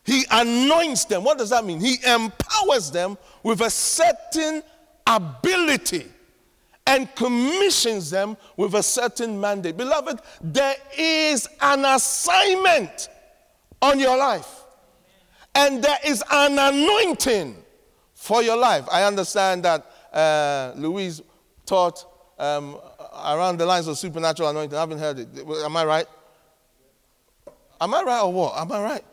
he 0.04 0.24
anoints 0.30 1.06
them. 1.06 1.24
What 1.24 1.38
does 1.38 1.50
that 1.50 1.64
mean? 1.64 1.80
He 1.80 1.96
empowers 2.04 2.90
them 2.90 3.16
with 3.42 3.60
a 3.60 3.70
certain 3.70 4.62
ability 5.06 6.11
and 6.86 7.14
commissions 7.14 8.10
them 8.10 8.36
with 8.56 8.74
a 8.74 8.82
certain 8.82 9.40
mandate. 9.40 9.76
Beloved, 9.76 10.20
there 10.42 10.76
is 10.98 11.48
an 11.60 11.84
assignment 11.84 13.08
on 13.80 13.98
your 14.00 14.16
life, 14.16 14.62
and 15.54 15.82
there 15.82 15.98
is 16.04 16.22
an 16.30 16.58
anointing 16.58 17.56
for 18.14 18.42
your 18.42 18.56
life. 18.56 18.84
I 18.90 19.04
understand 19.04 19.64
that 19.64 19.86
uh, 20.12 20.72
Louise 20.76 21.22
taught 21.66 22.04
um, 22.38 22.78
around 23.24 23.58
the 23.58 23.66
lines 23.66 23.86
of 23.86 23.98
supernatural 23.98 24.48
anointing. 24.50 24.76
I 24.76 24.80
haven't 24.80 24.98
heard 24.98 25.18
it. 25.18 25.28
Am 25.64 25.76
I 25.76 25.84
right? 25.84 26.06
Am 27.80 27.94
I 27.94 28.02
right 28.02 28.22
or 28.22 28.32
what? 28.32 28.56
Am 28.56 28.70
I 28.70 28.82
right? 28.82 29.04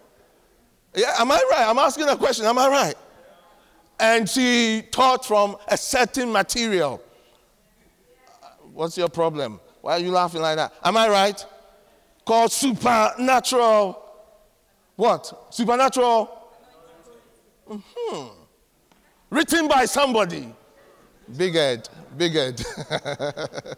Yeah, 0.95 1.13
am 1.19 1.31
I 1.31 1.41
right? 1.51 1.67
I'm 1.67 1.77
asking 1.79 2.07
a 2.07 2.15
question. 2.15 2.45
Am 2.45 2.57
I 2.57 2.67
right? 2.67 2.95
And 3.99 4.29
she 4.29 4.83
taught 4.91 5.25
from 5.25 5.57
a 5.67 5.77
certain 5.77 6.31
material. 6.31 7.01
What's 8.73 8.97
your 8.97 9.09
problem? 9.09 9.59
Why 9.81 9.93
are 9.93 9.99
you 9.99 10.11
laughing 10.11 10.41
like 10.41 10.57
that? 10.57 10.73
Am 10.83 10.97
I 10.97 11.09
right? 11.09 11.45
Called 12.25 12.51
supernatural. 12.51 14.01
What? 14.95 15.47
Supernatural? 15.53 16.29
hmm 17.67 18.27
Written 19.29 19.67
by 19.67 19.85
somebody. 19.85 20.53
Big 21.37 21.53
head. 21.53 21.87
Big 22.17 22.33
head. 22.33 22.61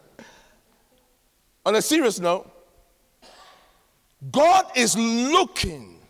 On 1.66 1.76
a 1.76 1.82
serious 1.82 2.18
note, 2.18 2.50
God 4.30 4.66
is 4.74 4.96
looking 4.96 6.00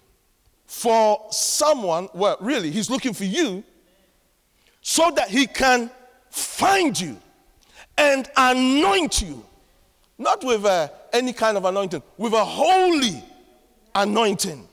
for 0.66 1.26
someone, 1.30 2.08
well, 2.14 2.36
really, 2.40 2.70
He's 2.70 2.88
looking 2.88 3.12
for 3.12 3.24
you 3.24 3.62
so 4.80 5.10
that 5.10 5.28
He 5.28 5.46
can 5.46 5.90
find 6.30 6.98
you 6.98 7.20
and 8.02 8.28
anoint 8.37 9.23
you. 9.23 9.44
Not 10.18 10.44
with 10.44 10.64
uh, 10.64 10.88
any 11.12 11.32
kind 11.32 11.56
of 11.56 11.64
anointing, 11.64 12.02
with 12.16 12.32
a 12.32 12.44
holy 12.44 13.23
anointing. 13.94 14.68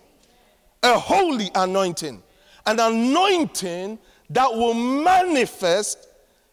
A 0.83 0.97
holy 0.97 1.51
anointing. 1.53 2.23
An 2.65 2.79
anointing 2.79 3.99
that 4.31 4.51
will 4.51 4.73
manifest 4.73 6.07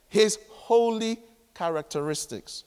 his 0.09 0.39
holy 0.51 1.19
characteristics. 1.55 2.65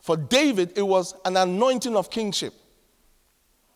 For 0.00 0.16
David, 0.16 0.76
it 0.76 0.82
was 0.82 1.14
an 1.24 1.36
anointing 1.36 1.96
of 1.96 2.10
kingship 2.10 2.54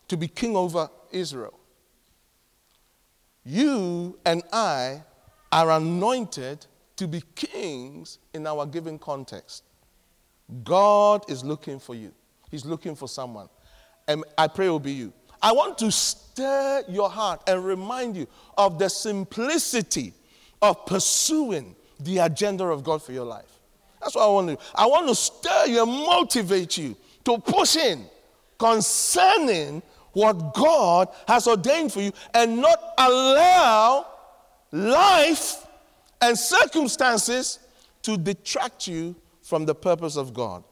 to 0.09 0.17
be 0.17 0.29
king 0.29 0.57
over 0.57 0.89
Israel. 1.13 1.59
You 3.45 4.19
and 4.25 4.43
I 4.53 5.03
are 5.53 5.71
anointed 5.71 6.67
to 6.97 7.07
be 7.07 7.23
kings 7.35 8.19
in 8.35 8.47
our 8.47 8.67
given 8.67 8.99
context. 8.99 9.65
God 10.65 11.29
is 11.31 11.45
looking 11.45 11.79
for 11.79 11.95
you, 11.95 12.13
He's 12.51 12.65
looking 12.65 12.95
for 12.95 13.09
someone. 13.09 13.49
And 14.09 14.25
I 14.39 14.47
pray 14.47 14.67
it 14.67 14.71
will 14.71 14.79
be 14.79 14.93
you. 14.93 15.13
I 15.43 15.53
want 15.53 15.79
to 15.79 15.91
stir 15.91 16.85
your 16.89 17.11
heart 17.11 17.43
and 17.49 17.65
remind 17.65 18.17
you 18.17 18.27
of 18.57 18.79
the 18.79 18.89
simplicity 18.89 20.13
of 20.63 20.87
pursuing 20.87 21.75
the 22.01 22.19
agenda 22.19 22.65
of 22.65 22.85
God 22.85 23.03
for 23.03 23.13
your 23.13 23.25
life. 23.25 23.59
That's 24.01 24.15
what 24.15 24.25
I 24.25 24.29
want 24.29 24.49
to 24.49 24.55
do. 24.55 24.63
I 24.75 24.87
want 24.87 25.09
to 25.09 25.15
stir 25.15 25.67
you 25.67 25.83
and 25.83 25.91
motivate 25.91 26.79
you 26.79 26.97
to 27.25 27.39
push 27.39 27.77
in 27.77 28.07
concerning 28.59 29.83
what 30.13 30.55
God 30.55 31.09
has 31.29 31.47
ordained 31.47 31.93
for 31.93 32.01
you 32.01 32.13
and 32.33 32.59
not 32.59 32.79
allow 32.97 34.07
life 34.73 35.66
and 36.27 36.37
circumstances 36.37 37.61
to 38.03 38.17
detract 38.17 38.89
you 38.89 39.15
from 39.43 39.65
the 39.65 39.75
purpose 39.75 40.17
of 40.17 40.35
God. 40.35 40.65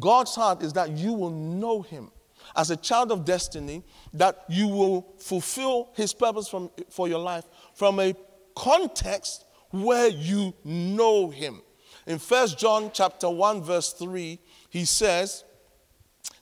God's 0.00 0.34
heart 0.34 0.62
is 0.62 0.72
that 0.72 0.90
you 0.90 1.12
will 1.12 1.30
know 1.30 1.82
Him 1.82 2.10
as 2.56 2.72
a 2.72 2.76
child 2.76 3.12
of 3.12 3.24
destiny, 3.24 3.84
that 4.12 4.44
you 4.48 4.66
will 4.66 5.14
fulfill 5.18 5.90
His 5.94 6.12
purpose 6.12 6.48
from, 6.48 6.70
for 6.90 7.06
your 7.08 7.20
life 7.20 7.44
from 7.74 8.00
a 8.00 8.16
context 8.56 9.44
where 9.70 10.08
you 10.08 10.52
know 10.64 11.30
Him. 11.30 11.62
In 12.08 12.18
1 12.18 12.48
John 12.58 12.90
chapter 12.92 13.30
1 13.30 13.62
verse 13.62 13.92
3, 13.92 14.40
he 14.70 14.84
says, 14.84 15.44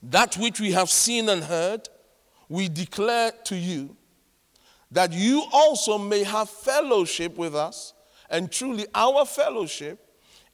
"That 0.02 0.38
which 0.38 0.58
we 0.58 0.72
have 0.72 0.88
seen 0.88 1.28
and 1.28 1.44
heard, 1.44 1.90
we 2.48 2.70
declare 2.70 3.32
to 3.44 3.56
you, 3.56 3.94
that 4.90 5.12
you 5.12 5.44
also 5.52 5.98
may 5.98 6.24
have 6.24 6.50
fellowship 6.50 7.36
with 7.36 7.54
us. 7.54 7.94
And 8.28 8.50
truly, 8.50 8.86
our 8.94 9.24
fellowship 9.24 9.98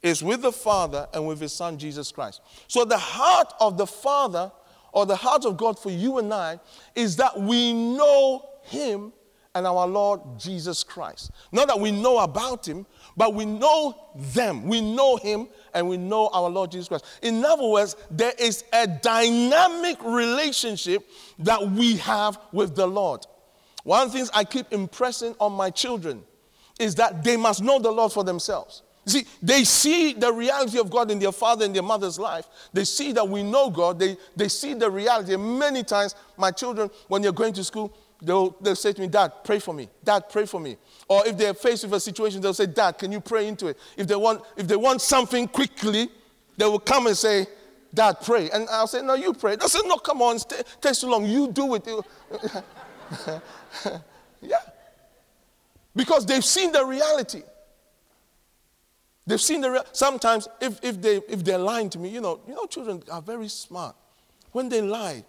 is 0.01 0.23
with 0.23 0.41
the 0.41 0.51
Father 0.51 1.07
and 1.13 1.27
with 1.27 1.39
His 1.39 1.53
Son, 1.53 1.77
Jesus 1.77 2.11
Christ. 2.11 2.41
So, 2.67 2.85
the 2.85 2.97
heart 2.97 3.53
of 3.59 3.77
the 3.77 3.87
Father 3.87 4.51
or 4.91 5.05
the 5.05 5.15
heart 5.15 5.45
of 5.45 5.57
God 5.57 5.77
for 5.77 5.91
you 5.91 6.17
and 6.17 6.33
I 6.33 6.59
is 6.95 7.15
that 7.17 7.39
we 7.39 7.73
know 7.73 8.49
Him 8.63 9.13
and 9.53 9.65
our 9.65 9.87
Lord 9.87 10.21
Jesus 10.37 10.83
Christ. 10.83 11.31
Not 11.51 11.67
that 11.67 11.79
we 11.79 11.91
know 11.91 12.19
about 12.19 12.67
Him, 12.67 12.85
but 13.15 13.33
we 13.33 13.45
know 13.45 13.97
them. 14.15 14.67
We 14.67 14.81
know 14.81 15.17
Him 15.17 15.47
and 15.73 15.89
we 15.89 15.97
know 15.97 16.29
our 16.31 16.49
Lord 16.49 16.71
Jesus 16.71 16.87
Christ. 16.87 17.05
In 17.23 17.43
other 17.43 17.67
words, 17.67 17.95
there 18.11 18.33
is 18.37 18.63
a 18.71 18.85
dynamic 18.87 20.03
relationship 20.03 21.07
that 21.39 21.71
we 21.71 21.97
have 21.97 22.39
with 22.51 22.75
the 22.75 22.87
Lord. 22.87 23.25
One 23.87 24.01
of 24.05 24.11
the 24.11 24.17
things 24.17 24.29
I 24.33 24.43
keep 24.43 24.73
impressing 24.73 25.33
on 25.39 25.53
my 25.53 25.69
children 25.69 26.21
is 26.77 26.95
that 26.95 27.23
they 27.23 27.37
must 27.37 27.63
know 27.63 27.79
the 27.79 27.89
Lord 27.89 28.11
for 28.11 28.25
themselves. 28.25 28.81
You 29.05 29.11
see, 29.13 29.25
they 29.41 29.63
see 29.63 30.11
the 30.11 30.33
reality 30.33 30.77
of 30.77 30.89
God 30.89 31.09
in 31.09 31.19
their 31.19 31.31
father 31.31 31.63
and 31.63 31.73
their 31.73 31.83
mother's 31.83 32.19
life. 32.19 32.49
They 32.73 32.83
see 32.83 33.13
that 33.13 33.25
we 33.25 33.43
know 33.43 33.69
God. 33.69 33.97
They, 33.97 34.17
they 34.35 34.49
see 34.49 34.73
the 34.73 34.91
reality. 34.91 35.37
Many 35.37 35.83
times, 35.83 36.15
my 36.35 36.51
children, 36.51 36.89
when 37.07 37.21
they're 37.21 37.31
going 37.31 37.53
to 37.53 37.63
school, 37.63 37.95
they'll, 38.21 38.49
they'll 38.59 38.75
say 38.75 38.91
to 38.91 38.99
me, 38.99 39.07
Dad, 39.07 39.31
pray 39.45 39.59
for 39.59 39.73
me. 39.73 39.87
Dad, 40.03 40.25
pray 40.29 40.45
for 40.45 40.59
me. 40.59 40.75
Or 41.07 41.25
if 41.25 41.37
they're 41.37 41.53
faced 41.53 41.85
with 41.85 41.93
a 41.93 41.99
situation, 42.01 42.41
they'll 42.41 42.53
say, 42.53 42.65
Dad, 42.65 42.97
can 42.97 43.13
you 43.13 43.21
pray 43.21 43.47
into 43.47 43.67
it? 43.67 43.77
If 43.95 44.05
they 44.05 44.17
want, 44.17 44.43
if 44.57 44.67
they 44.67 44.75
want 44.75 44.99
something 44.99 45.47
quickly, 45.47 46.09
they 46.57 46.65
will 46.65 46.79
come 46.79 47.07
and 47.07 47.15
say, 47.15 47.47
Dad, 47.93 48.17
pray. 48.21 48.49
And 48.49 48.67
I'll 48.69 48.85
say, 48.85 49.01
No, 49.01 49.13
you 49.13 49.31
pray. 49.31 49.55
They'll 49.55 49.69
say, 49.69 49.79
No, 49.85 49.95
come 49.95 50.21
on, 50.21 50.35
it 50.35 50.65
takes 50.81 50.99
too 50.99 51.07
long. 51.07 51.25
You 51.25 51.49
do 51.53 51.75
it. 51.75 51.87
yeah. 54.41 54.57
Because 55.95 56.25
they've 56.25 56.45
seen 56.45 56.71
the 56.71 56.85
reality. 56.85 57.41
They've 59.25 59.41
seen 59.41 59.61
the 59.61 59.71
real. 59.71 59.85
Sometimes, 59.91 60.47
if, 60.61 60.79
if, 60.83 61.01
they, 61.01 61.17
if 61.27 61.43
they're 61.43 61.57
lying 61.57 61.89
to 61.91 61.99
me, 61.99 62.09
you 62.09 62.21
know, 62.21 62.39
you 62.47 62.53
know, 62.53 62.65
children 62.65 63.03
are 63.11 63.21
very 63.21 63.49
smart. 63.49 63.95
When 64.51 64.69
they 64.69 64.81
lie, 64.81 65.23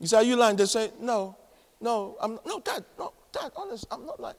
you 0.00 0.06
say, 0.08 0.16
Are 0.16 0.22
you 0.22 0.36
lying? 0.36 0.56
They 0.56 0.66
say, 0.66 0.90
No, 1.00 1.36
no, 1.80 2.16
I'm 2.20 2.38
no, 2.44 2.60
dad, 2.60 2.84
no, 2.98 3.12
dad, 3.30 3.52
honest, 3.56 3.86
I'm 3.90 4.04
not 4.04 4.18
lying. 4.18 4.36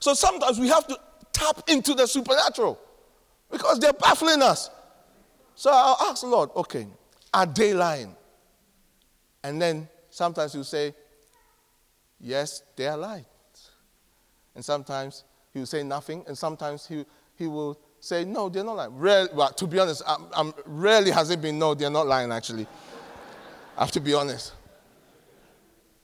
So 0.00 0.14
sometimes 0.14 0.58
we 0.58 0.68
have 0.68 0.86
to 0.88 0.98
tap 1.32 1.62
into 1.68 1.94
the 1.94 2.06
supernatural 2.06 2.78
because 3.50 3.78
they're 3.78 3.92
baffling 3.92 4.42
us. 4.42 4.70
So 5.54 5.70
I'll 5.72 6.10
ask 6.10 6.22
the 6.22 6.28
Lord, 6.28 6.50
okay, 6.56 6.86
are 7.32 7.46
they 7.46 7.74
lying? 7.74 8.14
And 9.42 9.60
then 9.60 9.88
sometimes 10.10 10.52
he'll 10.52 10.64
say, 10.64 10.94
yes, 12.20 12.62
they 12.76 12.86
are 12.86 12.96
lying. 12.96 13.26
And 14.54 14.64
sometimes 14.64 15.24
he 15.52 15.60
will 15.60 15.66
say 15.66 15.82
nothing, 15.82 16.24
and 16.26 16.36
sometimes 16.36 16.86
he, 16.86 17.04
he 17.36 17.46
will 17.46 17.78
say, 18.00 18.24
no, 18.24 18.48
they're 18.48 18.64
not 18.64 18.76
lying. 18.76 18.96
Rarely, 18.96 19.28
well, 19.32 19.50
to 19.50 19.66
be 19.66 19.78
honest, 19.78 20.02
I'm, 20.06 20.26
I'm, 20.32 20.54
rarely 20.66 21.10
has 21.10 21.30
it 21.30 21.40
been, 21.40 21.58
no, 21.58 21.74
they're 21.74 21.90
not 21.90 22.06
lying, 22.06 22.32
actually. 22.32 22.66
I 23.76 23.82
have 23.82 23.92
to 23.92 24.00
be 24.00 24.14
honest. 24.14 24.52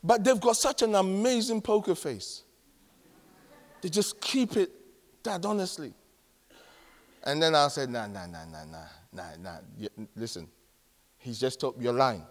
But 0.03 0.23
they've 0.23 0.41
got 0.41 0.57
such 0.57 0.83
an 0.83 0.95
amazing 0.95 1.63
poker 1.63 1.95
face. 1.95 2.43
They 3.81 3.89
just 3.89 4.21
keep 4.21 4.57
it 4.57 4.71
that 5.25 5.45
honestly. 5.45 5.93
And 7.25 7.43
then 7.43 7.55
I 7.55 7.69
said, 7.69 7.91
nah, 7.91 8.07
nah, 8.07 8.27
nah, 8.27 8.45
nah, 8.45 8.65
nah, 8.65 8.85
nah, 9.13 9.37
nah. 9.43 9.89
Listen, 10.15 10.47
he's 11.19 11.41
just 11.41 11.59
told 11.59 11.83
you're 11.83 11.93
lying. 11.93 12.23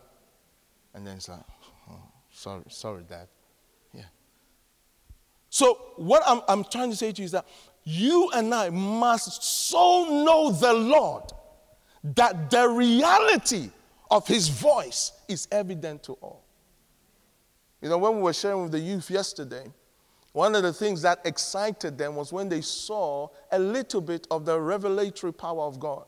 And 0.94 1.06
then 1.06 1.18
it's 1.18 1.28
like, 1.28 1.42
oh, 1.90 2.00
sorry, 2.32 2.64
sorry, 2.70 3.04
Dad. 3.10 3.28
So 5.54 5.78
what 5.98 6.24
I'm, 6.26 6.42
I'm 6.48 6.64
trying 6.64 6.90
to 6.90 6.96
say 6.96 7.12
to 7.12 7.22
you 7.22 7.26
is 7.26 7.32
that 7.34 7.46
you 7.84 8.32
and 8.34 8.52
I 8.52 8.72
must 8.72 9.44
so 9.44 10.24
know 10.26 10.52
the 10.52 10.74
Lord 10.74 11.32
that 12.16 12.50
the 12.50 12.68
reality 12.68 13.70
of 14.10 14.28
his 14.28 14.50
voice 14.50 15.12
is 15.28 15.48
evident 15.52 16.02
to 16.06 16.14
all. 16.14 16.44
You 17.84 17.90
know, 17.90 18.00
when 18.00 18.16
we 18.16 18.24
were 18.24 18.34
sharing 18.34 18.64
with 18.64 18.72
the 18.72 18.80
youth 18.80 19.12
yesterday, 19.12 19.72
one 20.32 20.56
of 20.56 20.64
the 20.64 20.74
things 20.74 21.04
that 21.04 21.20
excited 21.24 22.00
them 22.00 22.16
was 22.16 22.34
when 22.34 22.50
they 22.50 22.62
saw 22.62 23.28
a 23.52 23.60
little 23.60 24.02
bit 24.02 24.26
of 24.32 24.46
the 24.46 24.60
revelatory 24.60 25.34
power 25.34 25.66
of 25.66 25.80
God. 25.80 26.08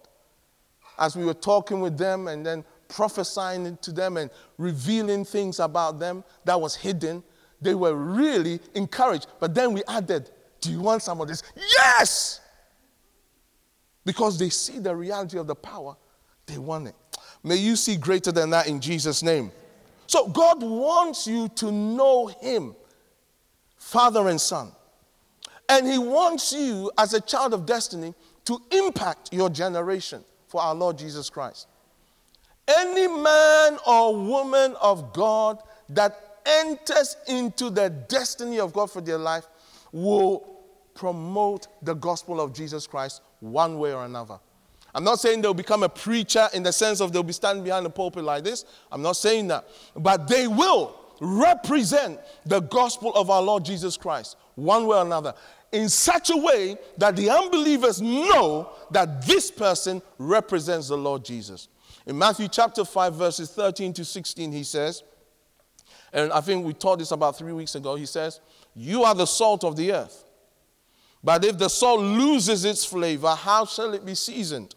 As 0.98 1.16
we 1.16 1.24
were 1.24 1.36
talking 1.36 1.82
with 1.82 2.00
them 2.00 2.30
and 2.30 2.44
then 2.44 2.66
prophesying 2.88 3.78
to 3.84 3.92
them 3.92 4.18
and 4.18 4.32
revealing 4.58 5.24
things 5.24 5.60
about 5.60 6.00
them 6.00 6.24
that 6.46 6.60
was 6.60 6.76
hidden, 6.76 7.22
they 7.62 7.76
were 7.76 7.96
really 7.96 8.60
encouraged. 8.74 9.28
But 9.40 9.54
then 9.54 9.74
we 9.74 9.84
added, 9.88 10.30
Do 10.62 10.72
you 10.72 10.82
want 10.82 11.02
some 11.02 11.22
of 11.22 11.28
this? 11.28 11.44
Yes! 11.56 12.42
Because 14.06 14.38
they 14.38 14.50
see 14.50 14.80
the 14.80 14.96
reality 14.96 15.38
of 15.38 15.48
the 15.48 15.56
power, 15.56 15.96
they 16.46 16.58
want 16.58 16.88
it. 16.88 16.96
May 17.44 17.56
you 17.56 17.76
see 17.76 17.96
greater 17.98 18.32
than 18.32 18.52
that 18.52 18.68
in 18.68 18.80
Jesus' 18.80 19.24
name. 19.24 19.52
So 20.08 20.28
God 20.28 20.62
wants 20.62 21.28
you 21.28 21.50
to 21.50 21.72
know 21.72 22.28
Him, 22.28 22.76
Father 23.78 24.30
and 24.30 24.40
Son. 24.40 24.72
And 25.68 25.88
He 25.88 25.98
wants 25.98 26.54
you, 26.54 26.92
as 26.98 27.14
a 27.14 27.22
child 27.22 27.54
of 27.54 27.66
destiny, 27.66 28.14
to 28.46 28.62
impact 28.72 29.34
your 29.34 29.50
generation 29.50 30.24
for 30.48 30.62
our 30.62 30.76
Lord 30.76 30.98
Jesus 30.98 31.30
Christ. 31.30 31.68
Any 32.68 33.08
man 33.08 33.78
or 33.86 34.16
woman 34.16 34.76
of 34.82 35.14
God 35.14 35.62
that 35.90 36.25
enters 36.46 37.18
into 37.28 37.70
the 37.70 37.90
destiny 37.90 38.60
of 38.60 38.74
God 38.74 38.92
for 38.92 39.02
their 39.02 39.18
life 39.18 39.46
will 39.92 40.56
promote 40.94 41.68
the 41.82 41.94
gospel 41.94 42.40
of 42.40 42.54
Jesus 42.54 42.88
Christ 42.88 43.22
one 43.40 43.78
way 43.80 43.94
or 43.94 44.06
another. 44.06 44.40
I'm 44.94 45.04
not 45.04 45.20
saying 45.20 45.42
they'll 45.42 45.54
become 45.54 45.84
a 45.84 45.90
preacher 45.90 46.48
in 46.54 46.64
the 46.64 46.72
sense 46.72 47.02
of 47.02 47.12
they'll 47.12 47.22
be 47.22 47.34
standing 47.34 47.66
behind 47.66 47.86
the 47.86 47.90
pulpit 47.90 48.24
like 48.24 48.46
this. 48.46 48.64
I'm 48.92 49.02
not 49.02 49.18
saying 49.18 49.50
that. 49.50 49.68
But 49.96 50.28
they 50.28 50.48
will 50.48 50.96
represent 51.20 52.20
the 52.46 52.62
gospel 52.62 53.14
of 53.14 53.30
our 53.30 53.42
Lord 53.42 53.66
Jesus 53.66 53.98
Christ, 53.98 54.38
one 54.56 54.88
way 54.88 54.98
or 54.98 55.02
another, 55.02 55.34
in 55.74 55.90
such 55.90 56.30
a 56.30 56.38
way 56.38 56.78
that 56.98 57.18
the 57.18 57.30
unbelievers 57.30 58.02
know 58.02 58.72
that 58.92 59.26
this 59.26 59.52
person 59.52 60.02
represents 60.18 60.88
the 60.88 60.98
Lord 60.98 61.26
Jesus. 61.26 61.68
In 62.06 62.18
Matthew 62.18 62.48
chapter 62.48 62.86
5, 62.86 63.16
verses 63.16 63.52
13 63.52 63.92
to 63.94 64.06
16, 64.06 64.52
he 64.52 64.64
says, 64.64 65.04
and 66.16 66.32
I 66.32 66.40
think 66.40 66.66
we 66.66 66.74
taught 66.74 67.00
this 67.00 67.12
about 67.12 67.38
three 67.38 67.52
weeks 67.52 67.76
ago, 67.76 67.96
he 67.96 68.06
says, 68.06 68.40
You 68.74 69.04
are 69.04 69.14
the 69.14 69.26
salt 69.26 69.66
of 69.66 69.76
the 69.76 69.92
earth. 69.92 70.24
But 71.22 71.44
if 71.44 71.58
the 71.58 71.68
salt 71.68 72.00
loses 72.00 72.64
its 72.64 72.86
flavor, 72.86 73.36
how 73.36 73.66
shall 73.66 73.94
it 73.94 74.06
be 74.06 74.16
seasoned? 74.16 74.76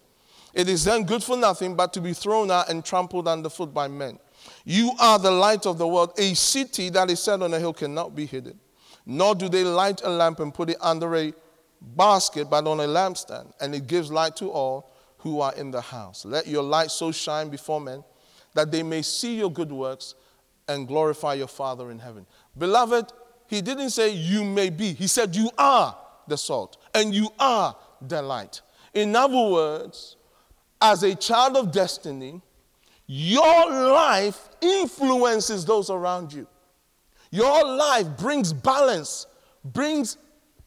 It 0.53 0.69
is 0.69 0.83
then 0.83 1.05
good 1.05 1.23
for 1.23 1.37
nothing 1.37 1.77
but 1.77 1.93
to 1.93 2.01
be 2.01 2.13
thrown 2.13 2.51
out 2.51 2.69
and 2.69 2.85
trampled 2.85 3.29
underfoot 3.29 3.73
by 3.73 3.87
men. 3.87 4.19
You 4.65 4.91
are 4.99 5.21
the 5.21 5.31
light 5.31 5.65
of 5.65 5.79
the 5.79 5.87
world. 5.87 6.13
A 6.19 6.35
city 6.35 6.89
that 6.91 7.09
is 7.09 7.21
set 7.21 7.41
on 7.41 7.55
a 7.55 7.59
hill 7.61 7.73
cannot 7.73 8.17
be 8.17 8.27
hidden. 8.27 8.59
Nor 9.07 9.37
do 9.37 9.49
they 9.49 9.63
light 9.63 10.01
a 10.03 10.11
lamp 10.11 10.41
and 10.41 10.53
put 10.53 10.71
it 10.71 10.79
under 10.81 11.15
a 11.15 11.33
basket, 11.81 12.51
but 12.51 12.67
on 12.67 12.81
a 12.81 12.87
lampstand, 12.87 13.53
and 13.61 13.77
it 13.77 13.87
gives 13.87 14.11
light 14.11 14.35
to 14.37 14.51
all 14.51 14.91
who 15.19 15.41
are 15.41 15.55
in 15.55 15.71
the 15.71 15.81
house. 15.81 16.25
Let 16.25 16.49
your 16.49 16.65
light 16.65 16.91
so 16.91 17.13
shine 17.13 17.49
before 17.49 17.81
men 17.81 18.03
that 18.55 18.73
they 18.73 18.83
may 18.83 19.03
see 19.03 19.37
your 19.37 19.53
good 19.53 19.71
works 19.71 20.17
and 20.69 20.87
glorify 20.87 21.35
your 21.35 21.49
Father 21.49 21.91
in 21.91 21.99
heaven. 21.99 22.27
Beloved, 22.57 23.13
he 23.47 23.63
didn't 23.63 23.91
say 23.91 24.11
you 24.11 24.45
may 24.45 24.71
be, 24.71 24.93
he 24.93 25.07
said 25.07 25.35
you 25.35 25.51
are 25.57 25.97
the 26.27 26.37
salt 26.37 26.77
and 26.95 27.15
you 27.15 27.31
are 27.39 27.75
the 28.01 28.21
light. 28.23 28.61
In 28.95 29.17
other 29.17 29.51
words, 29.51 30.17
as 30.81 31.03
a 31.03 31.15
child 31.15 31.57
of 31.57 31.73
destiny, 31.73 32.43
your 33.07 33.71
life 33.71 34.49
influences 34.61 35.65
those 35.65 35.89
around 35.89 36.33
you. 36.33 36.47
Your 37.31 37.65
life 37.65 38.07
brings 38.19 38.53
balance, 38.53 39.27
brings 39.65 40.19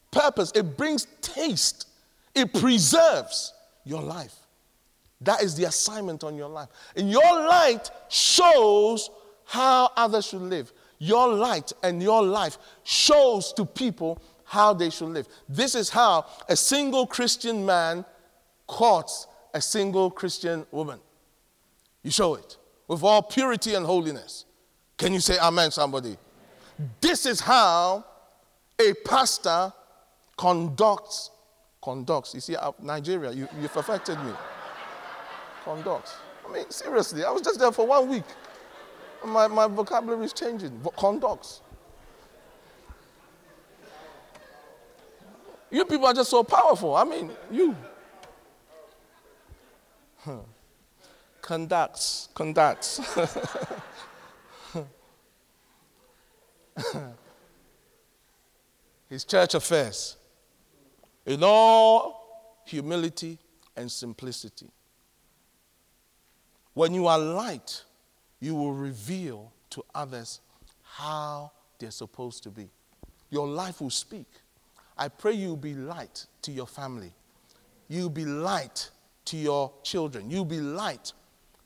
purpose, 0.10 0.52
it 0.56 0.78
brings 0.78 1.08
taste, 1.22 1.88
it 2.36 2.54
preserves 2.54 3.54
your 3.86 4.02
life. 4.02 4.36
That 5.22 5.44
is 5.44 5.56
the 5.56 5.66
assignment 5.66 6.24
on 6.24 6.36
your 6.36 6.50
life. 6.50 6.70
And 6.96 7.12
your 7.12 7.22
light 7.22 7.92
shows 8.10 9.10
how 9.52 9.92
others 9.98 10.28
should 10.28 10.44
live. 10.44 10.72
Your 10.98 11.28
light 11.28 11.74
and 11.84 12.02
your 12.02 12.24
life 12.24 12.58
shows 12.84 13.52
to 13.54 13.66
people 13.66 14.22
how 14.46 14.74
they 14.74 14.90
should 14.90 15.10
live. 15.10 15.28
This 15.50 15.76
is 15.76 15.90
how 15.90 16.26
a 16.48 16.56
single 16.56 17.06
Christian 17.06 17.66
man 17.66 18.06
courts 18.66 19.28
a 19.54 19.60
single 19.60 20.10
Christian 20.10 20.66
woman. 20.72 21.02
You 22.02 22.12
show 22.12 22.36
it 22.36 22.56
with 22.88 23.04
all 23.04 23.22
purity 23.22 23.74
and 23.74 23.86
holiness. 23.86 24.46
Can 24.98 25.12
you 25.12 25.20
say 25.20 25.38
amen, 25.38 25.72
somebody? 25.72 26.16
This 27.02 27.26
is 27.26 27.42
how 27.42 28.06
a 28.80 28.94
pastor 29.06 29.74
conducts, 30.38 31.30
conducts. 31.84 32.34
You 32.34 32.40
see, 32.40 32.56
uh, 32.56 32.72
Nigeria, 32.82 33.32
you, 33.32 33.50
you've 33.62 33.76
affected 33.76 34.18
me. 34.20 34.32
Conducts. 35.66 36.16
I 36.48 36.54
mean, 36.54 36.70
seriously, 36.70 37.26
I 37.26 37.32
was 37.32 37.42
just 37.42 37.60
there 37.60 37.74
for 37.74 37.86
one 37.86 38.08
week. 38.08 38.24
My, 39.26 39.48
my 39.48 39.68
vocabulary 39.68 40.26
is 40.26 40.34
changing. 40.34 40.82
Conducts. 40.98 41.62
You 45.70 45.86
people 45.86 46.08
are 46.08 46.14
just 46.14 46.30
so 46.30 46.44
powerful. 46.44 46.96
I 46.96 47.04
mean, 47.06 47.32
you. 47.50 47.76
Conducts, 51.42 52.30
conducts. 52.34 53.00
His 59.10 59.24
church 59.26 59.56
affairs. 59.56 60.18
In 61.26 61.44
all 61.44 62.62
humility 62.66 63.38
and 63.76 63.92
simplicity. 63.92 64.70
When 66.74 66.94
you 66.94 67.08
are 67.08 67.20
light, 67.20 67.84
you 68.42 68.56
will 68.56 68.74
reveal 68.74 69.54
to 69.70 69.84
others 69.96 70.42
how 70.84 71.52
they're 71.80 71.92
supposed 71.92 72.44
to 72.44 72.50
be. 72.50 72.70
Your 73.30 73.48
life 73.48 73.80
will 73.80 73.90
speak. 73.90 74.28
I 74.98 75.08
pray 75.08 75.34
you 75.34 75.56
be 75.56 75.74
light 75.74 76.26
to 76.42 76.52
your 76.52 76.68
family. 76.68 77.14
You 77.88 78.10
be 78.10 78.26
light 78.26 78.90
to 79.26 79.38
your 79.38 79.72
children. 79.84 80.30
You'll 80.30 80.44
be 80.44 80.60
light 80.60 81.14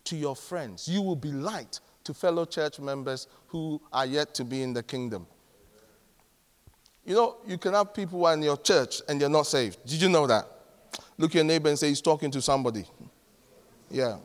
to 0.04 0.16
your 0.16 0.36
friends. 0.36 0.88
You 0.88 1.02
will 1.02 1.16
be 1.16 1.32
light 1.32 1.80
to 2.04 2.14
fellow 2.14 2.46
church 2.46 2.80
members 2.80 3.28
who 3.48 3.82
are 3.92 4.06
yet 4.06 4.36
to 4.36 4.44
be 4.44 4.62
in 4.62 4.74
the 4.74 4.84
kingdom. 4.84 5.26
You 7.04 7.16
know, 7.16 7.38
you 7.48 7.58
can 7.58 7.74
have 7.74 7.94
people 7.94 8.20
who 8.20 8.26
are 8.26 8.34
in 8.34 8.42
your 8.42 8.58
church 8.58 9.02
and 9.08 9.20
they're 9.20 9.30
not 9.30 9.48
saved. 9.48 9.80
Did 9.86 10.02
you 10.02 10.10
know 10.10 10.28
that? 10.28 10.48
Look 11.18 11.32
at 11.32 11.36
your 11.36 11.44
neighbor 11.44 11.70
and 11.70 11.78
say 11.78 11.90
he's 11.90 12.02
talking 12.02 12.32
to 12.32 12.42
somebody. 12.42 12.86
Yeah. 13.90 14.18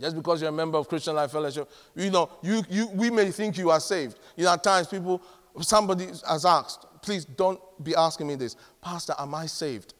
Just 0.00 0.16
because 0.16 0.40
you're 0.40 0.50
a 0.50 0.52
member 0.52 0.78
of 0.78 0.88
Christian 0.88 1.14
Life 1.14 1.30
Fellowship, 1.30 1.70
you 1.94 2.10
know, 2.10 2.28
you, 2.42 2.62
you, 2.68 2.88
we 2.88 3.10
may 3.10 3.30
think 3.30 3.56
you 3.56 3.70
are 3.70 3.80
saved. 3.80 4.18
You 4.36 4.44
know, 4.44 4.52
at 4.52 4.64
times 4.64 4.88
people, 4.88 5.22
somebody 5.60 6.06
has 6.28 6.44
asked, 6.44 6.86
please 7.00 7.24
don't 7.24 7.60
be 7.82 7.94
asking 7.94 8.26
me 8.26 8.34
this, 8.34 8.56
Pastor, 8.82 9.14
am 9.18 9.34
I 9.34 9.46
saved? 9.46 9.94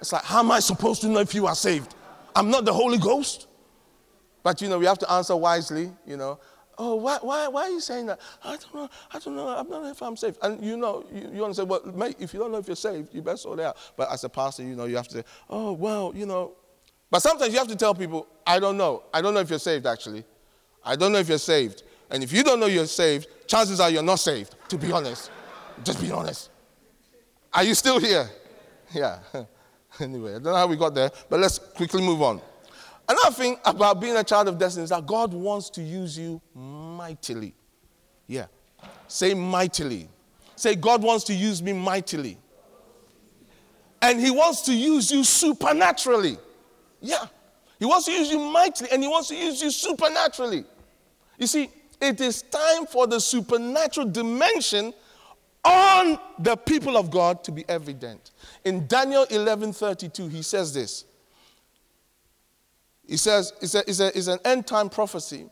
It's 0.00 0.12
like, 0.12 0.24
how 0.24 0.40
am 0.40 0.50
I 0.50 0.60
supposed 0.60 1.00
to 1.02 1.08
know 1.08 1.20
if 1.20 1.34
you 1.34 1.46
are 1.46 1.54
saved? 1.54 1.94
I'm 2.34 2.50
not 2.50 2.64
the 2.64 2.72
Holy 2.72 2.98
Ghost. 2.98 3.46
But 4.42 4.60
you 4.60 4.68
know, 4.68 4.78
we 4.78 4.86
have 4.86 4.98
to 4.98 5.10
answer 5.10 5.36
wisely, 5.36 5.92
you 6.06 6.16
know. 6.16 6.40
oh, 6.78 6.96
why, 6.96 7.18
why, 7.20 7.48
why 7.48 7.62
are 7.62 7.70
you 7.70 7.80
saying 7.80 8.06
that? 8.06 8.20
I 8.42 8.56
don't 8.56 8.74
know. 8.74 8.88
I 9.12 9.18
don't 9.18 9.36
know. 9.36 9.48
I 9.48 9.56
don't 9.62 9.70
know 9.70 9.90
if 9.90 10.02
I'm 10.02 10.16
saved. 10.16 10.38
And 10.42 10.62
you 10.64 10.76
know, 10.76 11.04
you, 11.12 11.30
you 11.32 11.40
want 11.40 11.54
to 11.54 11.60
say, 11.60 11.64
well, 11.64 11.82
mate, 11.94 12.16
if 12.18 12.34
you 12.34 12.40
don't 12.40 12.50
know 12.50 12.58
if 12.58 12.66
you're 12.66 12.76
saved, 12.76 13.14
you 13.14 13.22
better 13.22 13.36
sort 13.36 13.60
it 13.60 13.66
out. 13.66 13.76
But 13.96 14.10
as 14.10 14.24
a 14.24 14.28
pastor, 14.28 14.64
you 14.64 14.74
know, 14.74 14.86
you 14.86 14.96
have 14.96 15.08
to 15.08 15.18
say, 15.18 15.24
oh, 15.48 15.72
well, 15.72 16.12
you 16.14 16.26
know. 16.26 16.52
But 17.12 17.20
sometimes 17.20 17.52
you 17.52 17.58
have 17.58 17.68
to 17.68 17.76
tell 17.76 17.94
people, 17.94 18.26
I 18.46 18.58
don't 18.58 18.78
know. 18.78 19.02
I 19.12 19.20
don't 19.20 19.34
know 19.34 19.40
if 19.40 19.50
you're 19.50 19.58
saved, 19.58 19.84
actually. 19.84 20.24
I 20.82 20.96
don't 20.96 21.12
know 21.12 21.18
if 21.18 21.28
you're 21.28 21.36
saved. 21.36 21.82
And 22.10 22.24
if 22.24 22.32
you 22.32 22.42
don't 22.42 22.58
know 22.58 22.64
you're 22.64 22.86
saved, 22.86 23.28
chances 23.46 23.80
are 23.80 23.90
you're 23.90 24.02
not 24.02 24.18
saved, 24.18 24.56
to 24.70 24.78
be 24.78 24.90
honest. 24.90 25.30
Just 25.84 26.00
be 26.00 26.10
honest. 26.10 26.48
Are 27.52 27.64
you 27.64 27.74
still 27.74 28.00
here? 28.00 28.30
Yeah. 28.94 29.18
anyway, 30.00 30.30
I 30.30 30.34
don't 30.36 30.44
know 30.44 30.54
how 30.54 30.66
we 30.66 30.76
got 30.76 30.94
there, 30.94 31.10
but 31.28 31.38
let's 31.38 31.58
quickly 31.58 32.00
move 32.00 32.22
on. 32.22 32.40
Another 33.06 33.34
thing 33.34 33.58
about 33.66 34.00
being 34.00 34.16
a 34.16 34.24
child 34.24 34.48
of 34.48 34.56
destiny 34.56 34.84
is 34.84 34.90
that 34.90 35.04
God 35.04 35.34
wants 35.34 35.68
to 35.70 35.82
use 35.82 36.16
you 36.16 36.40
mightily. 36.54 37.54
Yeah. 38.26 38.46
Say 39.06 39.34
mightily. 39.34 40.08
Say, 40.56 40.76
God 40.76 41.02
wants 41.02 41.24
to 41.24 41.34
use 41.34 41.62
me 41.62 41.74
mightily. 41.74 42.38
And 44.00 44.18
He 44.18 44.30
wants 44.30 44.62
to 44.62 44.72
use 44.72 45.10
you 45.10 45.24
supernaturally. 45.24 46.38
Yeah. 47.02 47.26
He 47.78 47.84
wants 47.84 48.06
to 48.06 48.12
use 48.12 48.30
you 48.30 48.38
mightily 48.38 48.88
and 48.92 49.02
He 49.02 49.08
wants 49.08 49.28
to 49.28 49.36
use 49.36 49.60
you 49.60 49.70
supernaturally. 49.70 50.64
You 51.36 51.46
see, 51.46 51.68
it 52.00 52.20
is 52.20 52.42
time 52.42 52.86
for 52.86 53.06
the 53.06 53.20
supernatural 53.20 54.08
dimension 54.08 54.94
on 55.64 56.18
the 56.38 56.56
people 56.56 56.96
of 56.96 57.10
God 57.10 57.44
to 57.44 57.52
be 57.52 57.64
evident. 57.68 58.30
In 58.64 58.86
Daniel 58.86 59.26
11:32, 59.26 60.30
he 60.30 60.42
says 60.42 60.72
this. 60.72 61.04
He 63.06 63.16
says 63.16 63.52
it's, 63.60 63.74
a, 63.74 63.88
it's, 63.88 64.00
a, 64.00 64.16
it's 64.16 64.26
an 64.26 64.38
end 64.44 64.66
time 64.66 64.88
prophecy, 64.88 65.46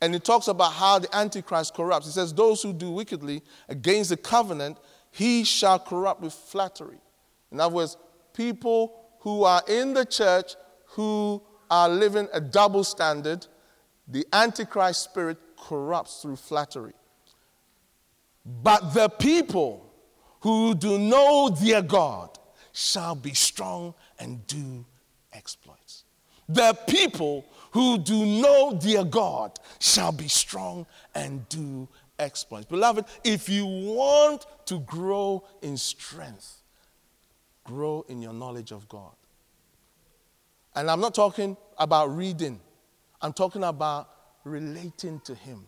and 0.00 0.14
it 0.14 0.24
talks 0.24 0.48
about 0.48 0.72
how 0.72 0.98
the 0.98 1.14
Antichrist 1.16 1.74
corrupts. 1.74 2.06
He 2.06 2.12
says, 2.12 2.32
Those 2.32 2.62
who 2.62 2.72
do 2.72 2.90
wickedly 2.90 3.42
against 3.68 4.10
the 4.10 4.16
covenant, 4.16 4.78
he 5.10 5.44
shall 5.44 5.78
corrupt 5.78 6.20
with 6.20 6.32
flattery. 6.32 6.98
In 7.50 7.60
other 7.60 7.74
words, 7.74 7.96
people 8.32 9.00
who 9.20 9.44
are 9.44 9.62
in 9.68 9.94
the 9.94 10.04
church 10.04 10.54
who 10.94 11.42
are 11.70 11.88
living 11.88 12.28
a 12.32 12.40
double 12.40 12.84
standard, 12.84 13.46
the 14.06 14.26
Antichrist 14.32 15.02
spirit 15.04 15.38
corrupts 15.56 16.22
through 16.22 16.36
flattery. 16.36 16.92
But 18.44 18.94
the 18.94 19.08
people 19.08 19.92
who 20.40 20.74
do 20.74 20.98
know 20.98 21.48
their 21.48 21.82
God 21.82 22.38
shall 22.72 23.14
be 23.14 23.32
strong 23.32 23.94
and 24.18 24.46
do 24.46 24.84
exploits. 25.32 26.04
The 26.48 26.74
people 26.86 27.46
who 27.72 27.98
do 27.98 28.26
know 28.26 28.72
their 28.72 29.04
God 29.04 29.58
shall 29.78 30.12
be 30.12 30.28
strong 30.28 30.86
and 31.14 31.48
do 31.48 31.88
exploits. 32.18 32.66
Beloved, 32.66 33.06
if 33.24 33.48
you 33.48 33.64
want 33.66 34.46
to 34.66 34.80
grow 34.80 35.44
in 35.62 35.76
strength, 35.76 36.62
grow 37.64 38.04
in 38.08 38.20
your 38.20 38.34
knowledge 38.34 38.70
of 38.70 38.88
God. 38.88 39.14
And 40.74 40.90
I'm 40.90 41.00
not 41.00 41.14
talking 41.14 41.56
about 41.78 42.16
reading, 42.16 42.60
I'm 43.20 43.32
talking 43.32 43.64
about 43.64 44.08
relating 44.44 45.20
to 45.20 45.34
Him 45.34 45.66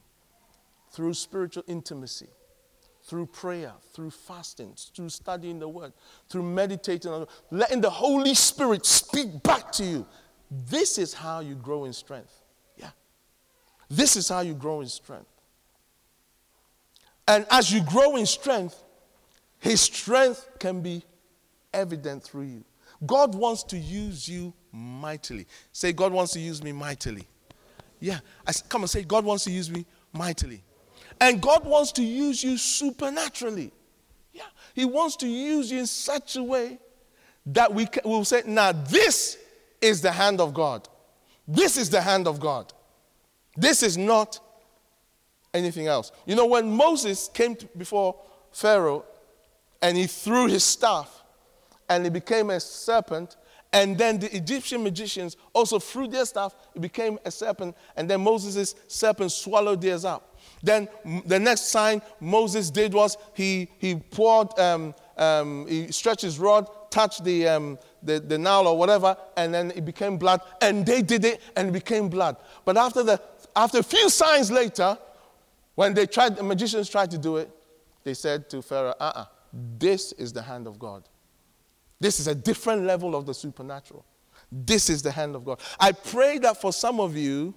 through 0.90 1.14
spiritual 1.14 1.64
intimacy 1.66 2.28
through 3.06 3.26
prayer, 3.26 3.72
through 3.92 4.10
fasting, 4.10 4.74
through 4.94 5.08
studying 5.08 5.60
the 5.60 5.68
word, 5.68 5.92
through 6.28 6.42
meditating 6.42 7.26
letting 7.50 7.80
the 7.80 7.90
Holy 7.90 8.34
Spirit 8.34 8.84
speak 8.84 9.42
back 9.44 9.70
to 9.72 9.84
you. 9.84 10.06
This 10.50 10.98
is 10.98 11.14
how 11.14 11.40
you 11.40 11.54
grow 11.54 11.84
in 11.84 11.92
strength. 11.92 12.42
Yeah. 12.76 12.90
This 13.88 14.16
is 14.16 14.28
how 14.28 14.40
you 14.40 14.54
grow 14.54 14.80
in 14.80 14.88
strength. 14.88 15.30
And 17.28 17.46
as 17.50 17.72
you 17.72 17.82
grow 17.84 18.16
in 18.16 18.26
strength, 18.26 18.82
his 19.60 19.80
strength 19.80 20.48
can 20.58 20.80
be 20.80 21.04
evident 21.72 22.24
through 22.24 22.46
you. 22.46 22.64
God 23.04 23.34
wants 23.34 23.62
to 23.64 23.78
use 23.78 24.28
you 24.28 24.52
mightily. 24.76 25.46
Say, 25.72 25.92
God 25.92 26.12
wants 26.12 26.32
to 26.32 26.40
use 26.40 26.62
me 26.62 26.72
mightily. 26.72 27.26
Yeah. 27.98 28.20
I, 28.46 28.52
come 28.68 28.82
and 28.82 28.90
say, 28.90 29.02
God 29.02 29.24
wants 29.24 29.44
to 29.44 29.50
use 29.50 29.70
me 29.70 29.86
mightily. 30.12 30.62
And 31.20 31.40
God 31.40 31.64
wants 31.64 31.92
to 31.92 32.02
use 32.02 32.44
you 32.44 32.58
supernaturally. 32.58 33.72
Yeah. 34.32 34.42
He 34.74 34.84
wants 34.84 35.16
to 35.16 35.26
use 35.26 35.72
you 35.72 35.80
in 35.80 35.86
such 35.86 36.36
a 36.36 36.42
way 36.42 36.78
that 37.46 37.72
we 37.72 37.88
will 38.04 38.24
say, 38.24 38.42
now 38.46 38.72
this 38.72 39.38
is 39.80 40.02
the 40.02 40.12
hand 40.12 40.40
of 40.40 40.52
God. 40.52 40.88
This 41.48 41.76
is 41.76 41.88
the 41.88 42.00
hand 42.00 42.26
of 42.26 42.40
God. 42.40 42.72
This 43.56 43.82
is 43.82 43.96
not 43.96 44.40
anything 45.54 45.86
else. 45.86 46.12
You 46.26 46.34
know, 46.34 46.46
when 46.46 46.68
Moses 46.68 47.30
came 47.32 47.56
before 47.76 48.16
Pharaoh 48.52 49.04
and 49.80 49.96
he 49.96 50.06
threw 50.06 50.48
his 50.48 50.64
staff 50.64 51.22
and 51.88 52.04
it 52.04 52.12
became 52.12 52.50
a 52.50 52.60
serpent, 52.60 53.36
and 53.76 53.98
then 53.98 54.18
the 54.18 54.34
Egyptian 54.34 54.82
magicians 54.82 55.36
also 55.52 55.78
threw 55.78 56.08
their 56.08 56.24
staff, 56.24 56.56
it 56.74 56.80
became 56.80 57.18
a 57.26 57.30
serpent, 57.30 57.76
and 57.94 58.08
then 58.08 58.22
Moses' 58.22 58.74
serpent 58.88 59.30
swallowed 59.30 59.82
theirs 59.82 60.06
up. 60.06 60.38
Then 60.62 60.88
the 61.26 61.38
next 61.38 61.66
sign 61.66 62.00
Moses 62.18 62.70
did 62.70 62.94
was 62.94 63.18
he, 63.34 63.68
he 63.76 63.96
poured, 63.96 64.58
um, 64.58 64.94
um, 65.18 65.66
he 65.66 65.92
stretched 65.92 66.22
his 66.22 66.38
rod, 66.38 66.70
touched 66.90 67.22
the, 67.22 67.46
um, 67.48 67.78
the, 68.02 68.18
the 68.18 68.38
Nile 68.38 68.66
or 68.66 68.78
whatever, 68.78 69.14
and 69.36 69.52
then 69.52 69.70
it 69.76 69.84
became 69.84 70.16
blood. 70.16 70.40
And 70.62 70.86
they 70.86 71.02
did 71.02 71.26
it 71.26 71.42
and 71.54 71.68
it 71.68 71.72
became 71.72 72.08
blood. 72.08 72.38
But 72.64 72.78
after, 72.78 73.02
the, 73.02 73.20
after 73.54 73.80
a 73.80 73.82
few 73.82 74.08
signs 74.08 74.50
later, 74.50 74.96
when 75.74 75.92
they 75.92 76.06
tried, 76.06 76.36
the 76.36 76.42
magicians 76.42 76.88
tried 76.88 77.10
to 77.10 77.18
do 77.18 77.36
it, 77.36 77.50
they 78.04 78.14
said 78.14 78.48
to 78.48 78.62
Pharaoh, 78.62 78.94
uh 78.98 79.04
uh-uh, 79.04 79.20
uh 79.20 79.24
this 79.78 80.12
is 80.12 80.32
the 80.32 80.40
hand 80.40 80.66
of 80.66 80.78
God. 80.78 81.02
This 82.00 82.20
is 82.20 82.26
a 82.26 82.34
different 82.34 82.84
level 82.84 83.16
of 83.16 83.26
the 83.26 83.34
supernatural. 83.34 84.04
This 84.50 84.90
is 84.90 85.02
the 85.02 85.10
hand 85.10 85.34
of 85.34 85.44
God. 85.44 85.60
I 85.80 85.92
pray 85.92 86.38
that 86.38 86.60
for 86.60 86.72
some 86.72 87.00
of 87.00 87.16
you, 87.16 87.54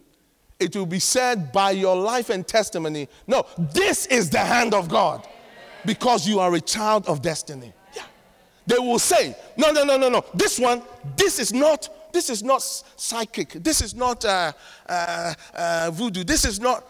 it 0.60 0.76
will 0.76 0.86
be 0.86 1.00
said 1.00 1.52
by 1.52 1.72
your 1.72 1.96
life 1.96 2.30
and 2.30 2.46
testimony 2.46 3.08
no, 3.28 3.46
this 3.58 4.06
is 4.08 4.30
the 4.30 4.40
hand 4.40 4.74
of 4.74 4.90
God 4.90 5.26
because 5.86 6.28
you 6.28 6.40
are 6.40 6.54
a 6.54 6.62
child 6.62 7.08
of 7.08 7.22
destiny. 7.22 7.74
Yeah. 7.96 8.04
They 8.68 8.80
will 8.80 9.00
say, 9.00 9.36
no, 9.56 9.72
no, 9.72 9.84
no, 9.84 9.98
no, 9.98 10.10
no. 10.10 10.26
This 10.34 10.60
one, 10.60 10.82
this 11.16 11.40
is 11.40 11.54
not. 11.54 11.90
This 12.12 12.32
is 12.32 12.42
not 12.42 12.64
psychic. 12.64 13.52
This 13.52 13.82
is 13.82 13.94
not 13.94 14.26
uh, 14.26 14.52
uh, 14.88 15.34
uh, 15.54 15.92
voodoo. 15.94 16.24
This 16.24 16.44
is 16.44 16.60
not 16.60 16.84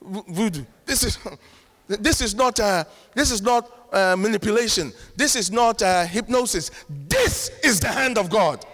voodoo. 0.00 0.64
This 0.86 1.04
is 1.04 1.18
this 1.88 2.22
is 2.22 2.34
not 2.34 2.58
uh, 2.58 2.84
this 3.14 3.30
is 3.30 3.42
not 3.42 3.70
uh, 3.92 4.16
manipulation. 4.16 4.92
This 5.16 5.36
is 5.36 5.50
not 5.50 5.82
uh, 5.82 6.04
hypnosis. 6.04 6.70
This 6.88 7.50
is 7.62 7.80
the 7.80 7.88
hand 7.88 8.18
of 8.18 8.30
God 8.30 8.64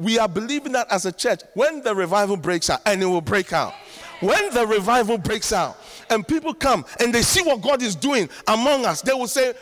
we 0.00 0.18
are 0.18 0.28
believing 0.28 0.72
that 0.72 0.90
as 0.90 1.04
a 1.04 1.12
church 1.12 1.42
when 1.54 1.82
the 1.82 1.94
revival 1.94 2.36
breaks 2.36 2.70
out, 2.70 2.80
and 2.86 3.02
it 3.02 3.06
will 3.06 3.20
break 3.20 3.52
out. 3.52 3.74
When 4.20 4.52
the 4.52 4.66
revival 4.66 5.18
breaks 5.18 5.52
out, 5.52 5.76
and 6.08 6.26
people 6.26 6.54
come 6.54 6.84
and 6.98 7.14
they 7.14 7.22
see 7.22 7.42
what 7.42 7.60
God 7.60 7.82
is 7.82 7.94
doing 7.94 8.28
among 8.48 8.86
us, 8.86 9.02
they 9.02 9.12
will 9.12 9.28
say, 9.28 9.52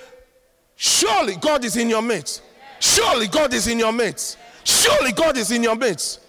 Surely 0.77 1.35
God 1.37 1.65
is 1.65 1.77
in 1.77 1.91
your 1.91 2.03
midst. 2.03 2.43
Surely 2.79 3.27
God 3.27 3.53
is 3.53 3.67
in 3.67 3.81
your 3.81 3.93
midst. 3.93 4.39
Surely 4.63 5.11
God 5.11 5.37
is 5.37 5.51
in 5.51 5.63
your 5.63 5.75
midst. 5.75 6.21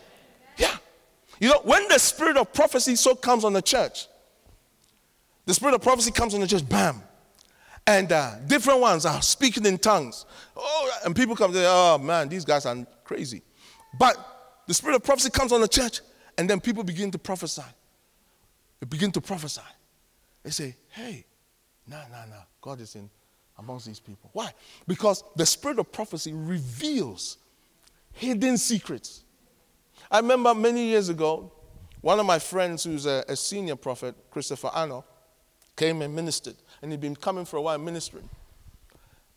Yeah. 0.57 0.75
You 1.39 1.49
know, 1.49 1.61
when 1.63 1.87
the 1.87 1.99
spirit 1.99 2.35
of 2.35 2.51
prophecy 2.51 2.95
so 2.95 3.13
comes 3.13 3.45
on 3.45 3.53
the 3.53 3.61
church, 3.61 4.07
the 5.45 5.53
spirit 5.53 5.75
of 5.75 5.81
prophecy 5.81 6.11
comes 6.11 6.33
on 6.33 6.41
the 6.41 6.47
church, 6.47 6.67
bam. 6.67 7.03
And 7.89 8.11
uh, 8.11 8.35
different 8.45 8.81
ones 8.81 9.03
are 9.03 9.19
speaking 9.19 9.65
in 9.65 9.79
tongues. 9.79 10.27
Oh, 10.55 10.91
and 11.03 11.15
people 11.15 11.35
come 11.35 11.51
say, 11.51 11.65
oh 11.65 11.97
man, 11.97 12.29
these 12.29 12.45
guys 12.45 12.67
are 12.67 12.85
crazy. 13.03 13.41
But 13.97 14.15
the 14.67 14.75
spirit 14.75 14.97
of 14.97 15.03
prophecy 15.03 15.31
comes 15.31 15.51
on 15.51 15.59
the 15.59 15.67
church, 15.67 16.01
and 16.37 16.47
then 16.47 16.59
people 16.59 16.83
begin 16.83 17.09
to 17.09 17.17
prophesy. 17.17 17.63
They 18.79 18.85
begin 18.85 19.11
to 19.13 19.21
prophesy. 19.21 19.63
They 20.43 20.51
say, 20.51 20.75
hey, 20.89 21.25
nah, 21.87 22.03
nah, 22.11 22.25
nah, 22.25 22.43
God 22.61 22.79
is 22.79 22.93
in 22.93 23.09
amongst 23.57 23.87
these 23.87 23.99
people. 23.99 24.29
Why? 24.33 24.53
Because 24.87 25.23
the 25.35 25.47
spirit 25.47 25.79
of 25.79 25.91
prophecy 25.91 26.31
reveals 26.31 27.37
hidden 28.11 28.59
secrets. 28.59 29.23
I 30.11 30.19
remember 30.19 30.53
many 30.53 30.85
years 30.85 31.09
ago, 31.09 31.51
one 32.01 32.19
of 32.19 32.27
my 32.27 32.37
friends 32.37 32.83
who's 32.83 33.07
a, 33.07 33.25
a 33.27 33.35
senior 33.35 33.75
prophet, 33.75 34.13
Christopher 34.29 34.69
Anno, 34.75 35.03
came 35.75 36.03
and 36.03 36.13
ministered. 36.13 36.55
And 36.81 36.91
he'd 36.91 37.01
been 37.01 37.15
coming 37.15 37.45
for 37.45 37.57
a 37.57 37.61
while 37.61 37.77
ministering. 37.77 38.29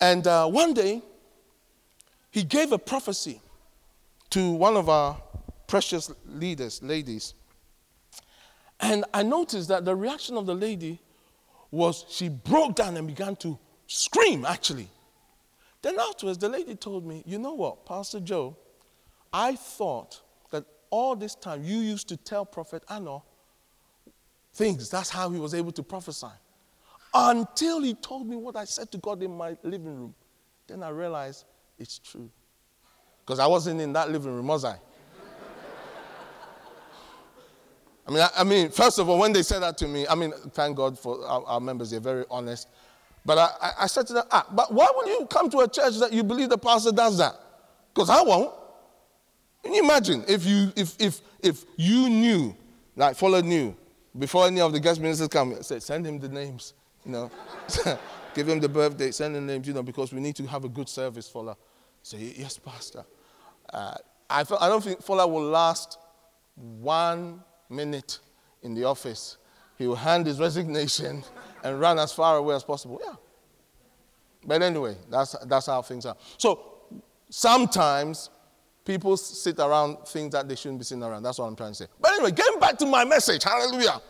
And 0.01 0.27
uh, 0.27 0.47
one 0.49 0.75
day, 0.75 1.03
he 2.31 2.45
gave 2.45 2.73
a 2.73 2.79
prophecy 2.79 3.41
to 4.31 4.51
one 4.53 4.77
of 4.77 4.89
our 4.89 5.21
precious 5.67 6.11
leaders, 6.27 6.83
ladies. 6.83 7.35
And 8.81 9.05
I 9.15 9.23
noticed 9.23 9.69
that 9.69 9.85
the 9.85 9.95
reaction 9.95 10.37
of 10.37 10.47
the 10.47 10.55
lady 10.55 10.99
was 11.71 12.05
she 12.09 12.29
broke 12.29 12.77
down 12.77 12.97
and 12.97 13.07
began 13.07 13.37
to 13.37 13.59
scream, 13.87 14.45
actually. 14.45 14.89
Then 15.83 15.99
afterwards, 15.99 16.39
the 16.39 16.49
lady 16.49 16.77
told 16.77 17.07
me, 17.07 17.23
You 17.27 17.39
know 17.39 17.55
what, 17.55 17.85
Pastor 17.87 18.21
Joe, 18.21 18.57
I 19.33 19.57
thought 19.57 20.21
that 20.51 20.65
all 20.91 21.17
this 21.17 21.35
time 21.35 21.65
you 21.65 21.79
used 21.79 22.09
to 22.09 22.17
tell 22.17 22.45
Prophet 22.45 22.83
Anno 22.89 23.25
things. 24.55 24.91
That's 24.91 25.11
how 25.11 25.31
he 25.31 25.41
was 25.41 25.55
able 25.55 25.73
to 25.73 25.83
prophesy. 25.83 26.27
Until 27.15 27.83
he 27.83 27.95
told 27.95 28.27
me 28.27 28.37
what 28.37 28.57
I 28.57 28.65
said 28.65 28.91
to 28.93 28.99
God 28.99 29.23
in 29.23 29.37
my 29.37 29.57
living 29.63 29.97
room. 29.97 30.15
Then 30.67 30.83
I 30.83 30.89
realized 30.89 31.45
it's 31.79 31.99
true. 31.99 32.31
Because 33.25 33.39
I 33.39 33.47
wasn't 33.47 33.81
in 33.81 33.93
that 33.93 34.11
living 34.11 34.35
room, 34.35 34.47
was 34.47 34.65
I? 34.65 34.79
I 38.07 38.11
mean, 38.11 38.21
I, 38.21 38.29
I, 38.39 38.45
mean, 38.45 38.71
first 38.71 38.99
of 38.99 39.09
all, 39.09 39.19
when 39.19 39.33
they 39.33 39.43
said 39.43 39.61
that 39.61 39.79
to 39.79 39.87
me, 39.87 40.07
I 40.09 40.15
mean, 40.15 40.33
thank 40.53 40.77
God 40.77 40.99
for 40.99 41.25
our, 41.25 41.45
our 41.45 41.61
members, 41.61 41.91
they're 41.91 42.01
very 42.01 42.25
honest. 42.31 42.69
But 43.25 43.39
I, 43.39 43.49
I, 43.61 43.73
I 43.81 43.87
said 43.87 44.07
to 44.09 44.15
them, 44.15 44.25
ah, 44.31 44.47
but 44.53 44.73
why 44.73 44.89
would 44.95 45.07
you 45.07 45.27
come 45.27 45.49
to 45.51 45.59
a 45.61 45.69
church 45.69 45.99
that 45.99 46.13
you 46.13 46.25
believe 46.25 46.49
the 46.49 46.59
pastor 46.59 46.91
does 46.91 47.19
that? 47.19 47.35
Because 47.95 48.11
I 48.11 48.23
won't. 48.23 48.53
Can 49.63 49.75
you 49.75 49.85
imagine 49.85 50.25
if 50.27 50.45
you 50.45 50.73
if 50.75 51.01
if 51.01 51.21
if 51.41 51.65
you 51.77 52.09
knew, 52.09 52.57
like 52.97 53.15
Fuller 53.15 53.43
knew, 53.43 53.77
before 54.19 54.47
any 54.47 54.61
of 54.61 54.73
the 54.73 54.81
guest 54.81 55.01
ministers 55.01 55.29
come, 55.29 55.63
say, 55.63 55.79
send 55.79 56.05
him 56.05 56.19
the 56.19 56.29
names, 56.29 56.75
you 57.05 57.13
know. 57.13 57.31
Give 58.35 58.49
him 58.49 58.61
the 58.61 58.69
birthday, 58.69 59.11
send 59.11 59.37
him 59.37 59.47
names, 59.47 59.67
you 59.67 59.75
know, 59.75 59.83
because 59.83 60.13
we 60.13 60.21
need 60.21 60.37
to 60.37 60.47
have 60.47 60.65
a 60.65 60.69
good 60.69 60.89
service, 60.89 61.29
Fuller. 61.29 61.55
Say, 62.03 62.35
yes, 62.37 62.59
Pastor. 62.59 63.05
Uh, 63.71 63.95
I, 64.29 64.41
I 64.41 64.69
don't 64.69 64.83
think 64.83 65.03
Fuller 65.03 65.27
will 65.27 65.43
last 65.43 65.99
one 66.55 67.43
minute 67.69 68.21
in 68.63 68.75
the 68.75 68.85
office. 68.85 69.37
He 69.77 69.87
will 69.87 69.97
hand 69.97 70.27
his 70.27 70.39
resignation 70.39 71.23
and 71.65 71.79
run 71.79 71.99
as 71.99 72.13
far 72.13 72.39
away 72.39 72.55
as 72.55 72.65
possible. 72.65 73.01
Yeah. 73.05 73.15
But 74.45 74.63
anyway, 74.63 74.97
that's, 75.11 75.37
that's 75.47 75.67
how 75.67 75.83
things 75.83 76.07
are. 76.07 76.17
So 76.39 76.61
sometimes 77.29 78.31
people 78.85 79.17
sit 79.17 79.59
around 79.59 79.99
things 80.09 80.33
that 80.33 80.49
they 80.49 80.57
shouldn't 80.57 80.81
be 80.81 80.85
sitting 80.85 81.05
around. 81.05 81.23
That's 81.23 81.39
what 81.39 81.47
I'm 81.47 81.57
trying 81.57 81.73
to 81.73 81.77
say. 81.77 81.87
But 82.01 82.13
anyway, 82.13 82.33
getting 82.33 82.59
back 82.59 82.79
to 82.79 82.87
my 82.87 83.05
message, 83.05 83.45
hallelujah. 83.45 84.01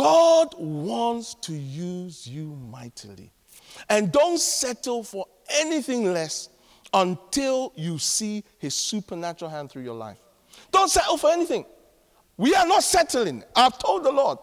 God 0.00 0.54
wants 0.56 1.34
to 1.42 1.52
use 1.52 2.26
you 2.26 2.56
mightily. 2.70 3.30
And 3.90 4.10
don't 4.10 4.38
settle 4.38 5.02
for 5.02 5.26
anything 5.50 6.10
less 6.14 6.48
until 6.94 7.74
you 7.76 7.98
see 7.98 8.42
his 8.56 8.74
supernatural 8.74 9.50
hand 9.50 9.70
through 9.70 9.82
your 9.82 9.94
life. 9.94 10.16
Don't 10.70 10.90
settle 10.90 11.18
for 11.18 11.28
anything. 11.28 11.66
We 12.38 12.54
are 12.54 12.66
not 12.66 12.82
settling. 12.82 13.44
I've 13.54 13.78
told 13.78 14.04
the 14.04 14.10
Lord, 14.10 14.38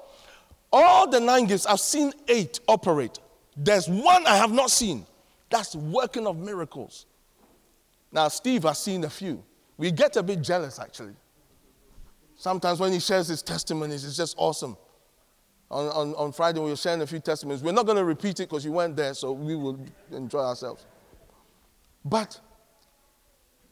all 0.71 1.09
the 1.09 1.19
nine 1.19 1.47
gifts, 1.47 1.65
I've 1.65 1.79
seen 1.79 2.13
eight 2.27 2.59
operate. 2.67 3.17
There's 3.55 3.89
one 3.89 4.27
I 4.27 4.35
have 4.35 4.51
not 4.51 4.69
seen. 4.69 5.07
That's 5.49 5.75
working 5.75 6.27
of 6.27 6.37
miracles. 6.37 7.07
Now, 8.11 8.27
Steve 8.27 8.61
has 8.61 8.77
seen 8.77 9.03
a 9.05 9.09
few. 9.09 9.43
We 9.75 9.89
get 9.89 10.17
a 10.17 10.23
bit 10.23 10.43
jealous, 10.43 10.77
actually. 10.77 11.15
Sometimes 12.35 12.79
when 12.79 12.93
he 12.93 12.99
shares 12.99 13.27
his 13.27 13.41
testimonies, 13.41 14.05
it's 14.05 14.17
just 14.17 14.35
awesome. 14.37 14.77
On, 15.69 15.87
on, 15.87 16.15
on 16.15 16.31
Friday, 16.31 16.59
we 16.59 16.69
were 16.69 16.77
sharing 16.77 17.01
a 17.01 17.07
few 17.07 17.19
testimonies. 17.19 17.61
We're 17.61 17.73
not 17.73 17.85
going 17.85 17.97
to 17.97 18.05
repeat 18.05 18.39
it 18.39 18.49
because 18.49 18.63
you 18.63 18.71
weren't 18.71 18.95
there, 18.95 19.13
so 19.13 19.33
we 19.33 19.55
will 19.55 19.79
enjoy 20.11 20.39
ourselves. 20.39 20.85
But 22.05 22.39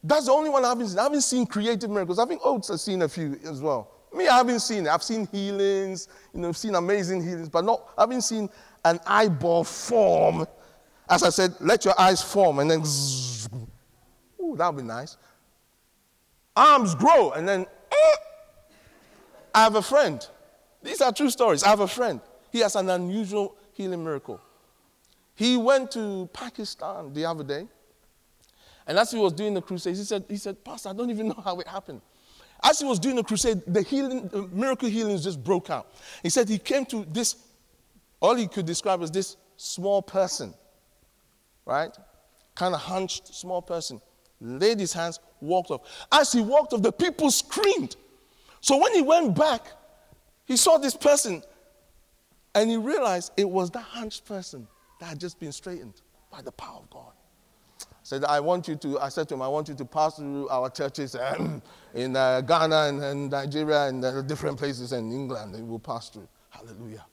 that's 0.04 0.26
the 0.26 0.32
only 0.32 0.50
one 0.50 0.64
I 0.64 0.68
haven't 0.68 0.88
seen. 0.88 0.98
I 0.98 1.04
haven't 1.04 1.22
seen 1.22 1.46
creative 1.46 1.88
miracles. 1.88 2.18
I 2.18 2.26
think 2.26 2.42
Oates 2.44 2.68
has 2.68 2.82
seen 2.82 3.02
a 3.02 3.08
few 3.08 3.40
as 3.44 3.62
well. 3.62 3.90
Me, 4.12 4.28
I 4.28 4.36
haven't 4.36 4.60
seen. 4.60 4.86
I've 4.86 5.02
seen 5.02 5.26
healings, 5.32 6.08
you 6.32 6.40
know, 6.40 6.48
I've 6.48 6.56
seen 6.56 6.74
amazing 6.74 7.22
healings, 7.22 7.48
but 7.48 7.64
not, 7.64 7.90
I 7.98 8.02
haven't 8.02 8.22
seen 8.22 8.48
an 8.84 9.00
eyeball 9.06 9.64
form. 9.64 10.46
As 11.08 11.22
I 11.22 11.30
said, 11.30 11.54
let 11.60 11.84
your 11.84 11.98
eyes 11.98 12.22
form 12.22 12.58
and 12.58 12.70
then, 12.70 12.80
ooh, 14.42 14.56
that 14.56 14.72
would 14.72 14.82
be 14.82 14.86
nice. 14.86 15.16
Arms 16.54 16.94
grow 16.94 17.32
and 17.32 17.48
then, 17.48 17.66
eh. 17.90 18.16
I 19.54 19.62
have 19.64 19.74
a 19.74 19.82
friend. 19.82 20.26
These 20.86 21.00
are 21.00 21.12
true 21.12 21.30
stories. 21.30 21.62
I 21.62 21.68
have 21.68 21.80
a 21.80 21.88
friend. 21.88 22.20
He 22.50 22.60
has 22.60 22.76
an 22.76 22.88
unusual 22.88 23.56
healing 23.72 24.04
miracle. 24.04 24.40
He 25.34 25.56
went 25.56 25.90
to 25.92 26.30
Pakistan 26.32 27.12
the 27.12 27.26
other 27.26 27.44
day 27.44 27.68
and 28.86 28.98
as 28.98 29.10
he 29.10 29.18
was 29.18 29.32
doing 29.32 29.54
the 29.54 29.62
crusade, 29.62 29.96
he 29.96 30.04
said, 30.04 30.24
he 30.28 30.36
said, 30.36 30.62
Pastor, 30.64 30.90
I 30.90 30.92
don't 30.92 31.10
even 31.10 31.28
know 31.28 31.42
how 31.44 31.58
it 31.58 31.66
happened. 31.66 32.00
As 32.62 32.78
he 32.78 32.84
was 32.84 32.98
doing 32.98 33.16
the 33.16 33.24
crusade, 33.24 33.62
the 33.66 33.82
healing, 33.82 34.28
the 34.28 34.42
miracle 34.52 34.88
healings 34.88 35.24
just 35.24 35.42
broke 35.42 35.70
out. 35.70 35.92
He 36.22 36.30
said 36.30 36.48
he 36.48 36.58
came 36.58 36.86
to 36.86 37.04
this, 37.10 37.36
all 38.20 38.34
he 38.34 38.46
could 38.46 38.64
describe 38.64 39.02
as 39.02 39.10
this 39.10 39.36
small 39.56 40.00
person, 40.00 40.54
right? 41.64 41.94
Kind 42.54 42.74
of 42.74 42.80
hunched, 42.80 43.34
small 43.34 43.60
person. 43.60 44.00
Laid 44.40 44.78
his 44.78 44.92
hands, 44.92 45.18
walked 45.40 45.70
off. 45.70 46.06
As 46.12 46.32
he 46.32 46.40
walked 46.40 46.72
off, 46.72 46.82
the 46.82 46.92
people 46.92 47.30
screamed. 47.30 47.96
So 48.60 48.78
when 48.78 48.94
he 48.94 49.02
went 49.02 49.34
back, 49.34 49.62
he 50.46 50.56
saw 50.56 50.78
this 50.78 50.96
person 50.96 51.42
and 52.54 52.70
he 52.70 52.76
realized 52.76 53.32
it 53.36 53.48
was 53.48 53.70
that 53.72 53.82
hunched 53.82 54.24
person 54.24 54.66
that 55.00 55.06
had 55.06 55.20
just 55.20 55.38
been 55.38 55.52
straightened 55.52 56.00
by 56.30 56.40
the 56.40 56.52
power 56.52 56.78
of 56.78 56.88
God 56.90 57.12
said, 58.06 58.24
I 58.24 58.38
want 58.38 58.68
you 58.68 58.76
to, 58.76 59.00
I 59.00 59.08
said 59.08 59.28
to 59.28 59.34
him, 59.34 59.42
I 59.42 59.48
want 59.48 59.68
you 59.68 59.74
to 59.74 59.84
pass 59.84 60.16
through 60.16 60.48
our 60.48 60.70
churches 60.70 61.16
um, 61.16 61.60
in 61.94 62.14
uh, 62.14 62.40
Ghana 62.40 62.82
and, 62.84 63.02
and, 63.02 63.30
Nigeria 63.30 63.88
and 63.88 64.04
uh, 64.04 64.22
different 64.22 64.58
places 64.58 64.92
in 64.92 65.10
England. 65.10 65.56
And 65.56 65.68
we'll 65.68 65.80
pass 65.80 66.08
through. 66.08 66.28
Hallelujah. 66.50 67.04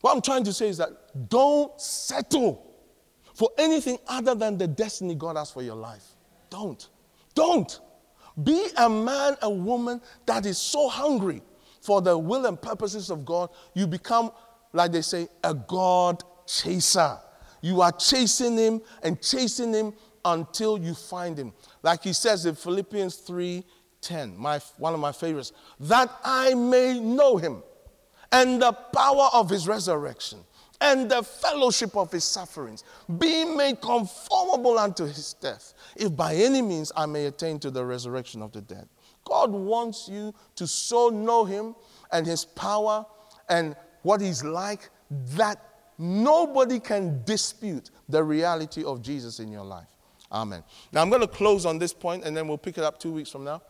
What 0.00 0.14
I'm 0.14 0.22
trying 0.22 0.44
to 0.44 0.52
say 0.52 0.68
is 0.68 0.78
that 0.78 1.28
don't 1.28 1.78
settle 1.80 2.72
for 3.34 3.50
anything 3.58 3.98
other 4.06 4.36
than 4.36 4.56
the 4.56 4.68
destiny 4.68 5.16
God 5.16 5.36
has 5.36 5.50
for 5.50 5.62
your 5.62 5.74
life. 5.74 6.04
Don't. 6.50 6.88
Don't. 7.34 7.80
Be 8.44 8.68
a 8.76 8.88
man, 8.88 9.36
a 9.42 9.50
woman 9.50 10.00
that 10.26 10.46
is 10.46 10.56
so 10.56 10.88
hungry 10.88 11.42
for 11.80 12.00
the 12.02 12.16
will 12.16 12.46
and 12.46 12.60
purposes 12.60 13.10
of 13.10 13.24
God, 13.24 13.50
you 13.74 13.86
become, 13.86 14.30
like 14.72 14.92
they 14.92 15.02
say, 15.02 15.28
a 15.42 15.54
God 15.54 16.22
chaser. 16.46 17.18
You 17.62 17.80
are 17.82 17.92
chasing 17.92 18.56
him 18.56 18.82
and 19.02 19.20
chasing 19.20 19.72
him 19.72 19.92
until 20.24 20.78
you 20.78 20.94
find 20.94 21.38
him. 21.38 21.52
Like 21.82 22.04
he 22.04 22.12
says 22.12 22.46
in 22.46 22.54
Philippians 22.54 23.16
3:10, 23.18 24.36
my, 24.36 24.58
one 24.76 24.94
of 24.94 25.00
my 25.00 25.12
favorites, 25.12 25.52
that 25.80 26.10
I 26.24 26.54
may 26.54 27.00
know 27.00 27.36
him 27.36 27.62
and 28.32 28.60
the 28.60 28.72
power 28.72 29.28
of 29.32 29.50
his 29.50 29.66
resurrection 29.66 30.40
and 30.80 31.10
the 31.10 31.22
fellowship 31.22 31.94
of 31.94 32.10
his 32.10 32.24
sufferings, 32.24 32.84
being 33.18 33.56
made 33.56 33.80
conformable 33.82 34.78
unto 34.78 35.04
his 35.04 35.34
death, 35.34 35.74
if 35.94 36.14
by 36.16 36.34
any 36.34 36.62
means 36.62 36.90
I 36.96 37.04
may 37.04 37.26
attain 37.26 37.58
to 37.60 37.70
the 37.70 37.84
resurrection 37.84 38.40
of 38.40 38.52
the 38.52 38.62
dead. 38.62 38.88
God 39.30 39.52
wants 39.52 40.08
you 40.08 40.34
to 40.56 40.66
so 40.66 41.08
know 41.08 41.44
him 41.44 41.74
and 42.12 42.26
his 42.26 42.44
power 42.44 43.06
and 43.48 43.76
what 44.02 44.20
he's 44.20 44.44
like 44.44 44.90
that 45.36 45.70
Nobody 46.02 46.80
can 46.80 47.22
dispute 47.24 47.90
the 48.08 48.24
reality 48.24 48.82
of 48.84 49.02
Jesus 49.02 49.38
in 49.38 49.52
your 49.52 49.64
life. 49.64 49.86
Amen. 50.32 50.64
Now, 50.92 51.02
I'm 51.02 51.10
going 51.10 51.20
to 51.20 51.28
close 51.28 51.66
on 51.66 51.78
this 51.78 51.92
point 51.92 52.24
and 52.24 52.34
then 52.34 52.48
we'll 52.48 52.56
pick 52.56 52.78
it 52.78 52.84
up 52.84 52.98
two 52.98 53.12
weeks 53.12 53.28
from 53.28 53.44
now. 53.44 53.60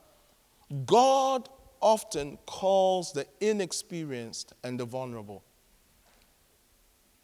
God 0.86 1.48
often 1.80 2.38
calls 2.46 3.12
the 3.12 3.26
inexperienced 3.40 4.52
and 4.62 4.78
the 4.78 4.84
vulnerable 4.84 5.42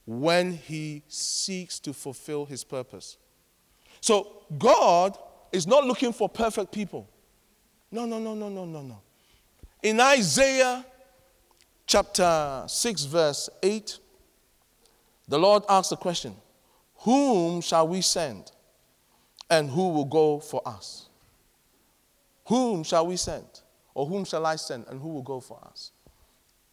when 0.07 0.55
he 0.55 1.05
seeks 1.07 1.79
to 1.81 1.93
fulfill 1.93 2.45
his 2.45 2.65
purpose. 2.65 3.17
So, 4.01 4.43
God 4.59 5.17
is 5.53 5.69
not 5.69 5.85
looking 5.85 6.13
for 6.13 6.29
perfect 6.29 6.73
people. 6.73 7.09
No, 7.97 8.05
no, 8.05 8.19
no, 8.19 8.35
no, 8.35 8.51
no, 8.51 8.67
no, 8.67 8.83
no. 8.83 9.01
In 9.83 9.99
Isaiah 9.99 10.85
chapter 11.87 12.65
6, 12.69 13.05
verse 13.05 13.49
8, 13.63 13.99
the 15.27 15.39
Lord 15.39 15.63
asked 15.67 15.89
the 15.89 15.97
question 15.97 16.37
Whom 16.97 17.63
shall 17.63 17.89
we 17.89 18.03
send? 18.03 18.53
And 19.49 19.71
who 19.71 19.89
will 19.89 20.05
go 20.05 20.41
for 20.41 20.61
us? 20.67 21.09
Whom 22.49 22.85
shall 22.85 23.07
we 23.07 23.17
send? 23.17 23.47
Or 23.95 24.05
whom 24.05 24.27
shall 24.27 24.45
I 24.45 24.57
send? 24.57 24.85
And 24.89 25.01
who 25.01 25.09
will 25.09 25.23
go 25.23 25.41
for 25.41 25.59
us? 25.67 25.93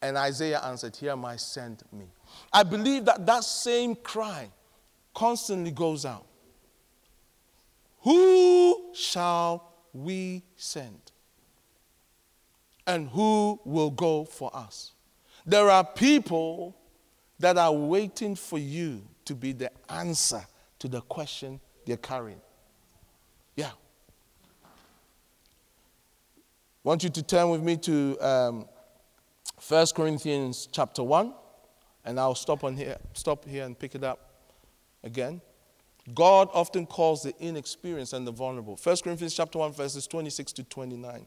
And 0.02 0.18
Isaiah 0.18 0.60
answered, 0.60 0.94
Here 0.94 1.12
am 1.12 1.24
I, 1.24 1.36
send 1.36 1.84
me. 1.90 2.04
I 2.52 2.64
believe 2.64 3.06
that 3.06 3.24
that 3.24 3.44
same 3.44 3.94
cry 3.94 4.50
constantly 5.14 5.70
goes 5.70 6.04
out. 6.04 6.26
Who 8.00 8.92
shall 8.92 9.72
we 9.94 10.42
send? 10.54 11.03
And 12.86 13.08
who 13.08 13.60
will 13.64 13.90
go 13.90 14.24
for 14.24 14.54
us? 14.54 14.92
There 15.46 15.70
are 15.70 15.84
people 15.84 16.76
that 17.38 17.56
are 17.56 17.72
waiting 17.72 18.34
for 18.34 18.58
you 18.58 19.02
to 19.24 19.34
be 19.34 19.52
the 19.52 19.70
answer 19.88 20.44
to 20.78 20.88
the 20.88 21.00
question 21.02 21.60
they're 21.86 21.96
carrying. 21.96 22.40
Yeah. 23.56 23.70
I 26.84 26.88
want 26.88 27.02
you 27.02 27.10
to 27.10 27.22
turn 27.22 27.50
with 27.50 27.62
me 27.62 27.76
to 27.78 28.18
um, 28.20 28.66
1 29.66 29.86
Corinthians 29.94 30.68
chapter 30.70 31.02
1, 31.02 31.32
and 32.04 32.20
I'll 32.20 32.34
stop 32.34 32.64
on 32.64 32.76
here, 32.76 32.98
stop 33.14 33.46
here 33.46 33.64
and 33.64 33.78
pick 33.78 33.94
it 33.94 34.04
up 34.04 34.34
again. 35.02 35.40
God 36.12 36.50
often 36.52 36.84
calls 36.84 37.22
the 37.22 37.34
inexperienced 37.38 38.12
and 38.12 38.26
the 38.26 38.32
vulnerable. 38.32 38.78
1 38.82 38.96
Corinthians 39.02 39.34
chapter 39.34 39.58
1, 39.58 39.72
verses 39.72 40.06
26 40.06 40.52
to 40.52 40.64
29. 40.64 41.26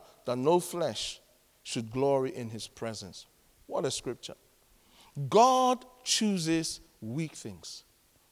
that 0.31 0.37
no 0.37 0.61
flesh 0.61 1.19
should 1.61 1.91
glory 1.91 2.33
in 2.33 2.49
his 2.49 2.65
presence. 2.65 3.25
What 3.67 3.85
a 3.85 3.91
scripture. 3.91 4.35
God 5.29 5.83
chooses 6.05 6.79
weak 7.01 7.33
things, 7.33 7.83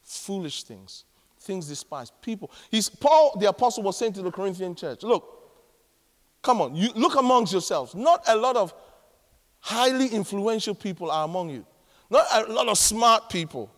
foolish 0.01 0.63
things, 0.63 1.03
things 1.41 1.67
despised. 1.67 2.13
People. 2.21 2.51
He's, 2.71 2.87
Paul, 2.87 3.37
the 3.37 3.49
apostle, 3.49 3.83
was 3.83 3.97
saying 3.97 4.13
to 4.13 4.21
the 4.21 4.31
Corinthian 4.31 4.75
church, 4.75 5.03
look, 5.03 5.51
come 6.41 6.61
on, 6.61 6.73
you 6.73 6.89
look 6.95 7.15
amongst 7.15 7.51
yourselves. 7.51 7.93
Not 7.93 8.23
a 8.29 8.35
lot 8.37 8.55
of 8.55 8.73
highly 9.59 10.07
influential 10.07 10.73
people 10.73 11.11
are 11.11 11.25
among 11.25 11.49
you. 11.49 11.65
Not 12.09 12.25
a 12.31 12.51
lot 12.51 12.69
of 12.69 12.77
smart 12.77 13.29
people. 13.29 13.69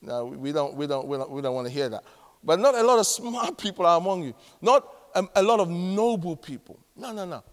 No, 0.00 0.24
we 0.24 0.50
don't, 0.50 0.74
we 0.74 0.86
don't, 0.86 1.06
we 1.06 1.18
don't, 1.18 1.30
we 1.30 1.42
don't 1.42 1.54
want 1.54 1.66
to 1.66 1.72
hear 1.72 1.90
that. 1.90 2.04
But 2.42 2.58
not 2.58 2.74
a 2.74 2.82
lot 2.82 2.98
of 2.98 3.06
smart 3.06 3.58
people 3.58 3.84
are 3.84 3.98
among 3.98 4.24
you. 4.24 4.34
Not 4.62 4.90
a, 5.14 5.26
a 5.36 5.42
lot 5.42 5.60
of 5.60 5.68
noble 5.68 6.36
people. 6.36 6.80
No, 6.96 7.12
no, 7.12 7.26
no. 7.26 7.44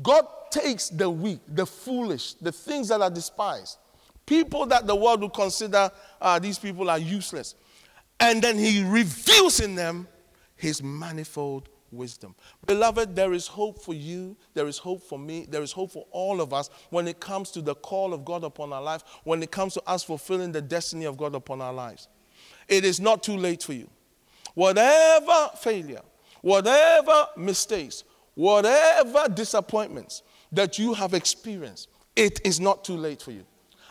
God 0.00 0.26
takes 0.50 0.88
the 0.88 1.08
weak, 1.08 1.40
the 1.48 1.66
foolish, 1.66 2.34
the 2.34 2.52
things 2.52 2.88
that 2.88 3.00
are 3.00 3.10
despised, 3.10 3.78
people 4.26 4.66
that 4.66 4.86
the 4.86 4.94
world 4.94 5.20
would 5.22 5.34
consider 5.34 5.90
uh, 6.20 6.38
these 6.38 6.58
people 6.58 6.88
are 6.88 6.98
useless, 6.98 7.54
and 8.20 8.40
then 8.42 8.56
He 8.56 8.82
reveals 8.84 9.60
in 9.60 9.74
them 9.74 10.06
His 10.56 10.82
manifold 10.82 11.68
wisdom. 11.90 12.34
Beloved, 12.66 13.14
there 13.14 13.32
is 13.32 13.46
hope 13.46 13.82
for 13.82 13.94
you, 13.94 14.36
there 14.54 14.66
is 14.66 14.78
hope 14.78 15.02
for 15.02 15.18
me, 15.18 15.46
there 15.48 15.62
is 15.62 15.72
hope 15.72 15.92
for 15.92 16.06
all 16.10 16.40
of 16.40 16.52
us 16.52 16.70
when 16.90 17.06
it 17.06 17.20
comes 17.20 17.50
to 17.50 17.60
the 17.60 17.74
call 17.74 18.14
of 18.14 18.24
God 18.24 18.44
upon 18.44 18.72
our 18.72 18.82
life, 18.82 19.02
when 19.24 19.42
it 19.42 19.50
comes 19.50 19.74
to 19.74 19.82
us 19.86 20.02
fulfilling 20.02 20.52
the 20.52 20.62
destiny 20.62 21.04
of 21.04 21.16
God 21.16 21.34
upon 21.34 21.60
our 21.60 21.72
lives. 21.72 22.08
It 22.68 22.84
is 22.84 23.00
not 23.00 23.22
too 23.22 23.36
late 23.36 23.62
for 23.62 23.74
you. 23.74 23.88
Whatever 24.54 25.50
failure, 25.58 26.02
whatever 26.40 27.26
mistakes, 27.36 28.04
whatever 28.34 29.26
disappointments 29.28 30.22
that 30.52 30.78
you 30.78 30.94
have 30.94 31.14
experienced, 31.14 31.88
it 32.16 32.40
is 32.44 32.60
not 32.60 32.84
too 32.84 32.96
late 32.96 33.22
for 33.22 33.32
you. 33.32 33.44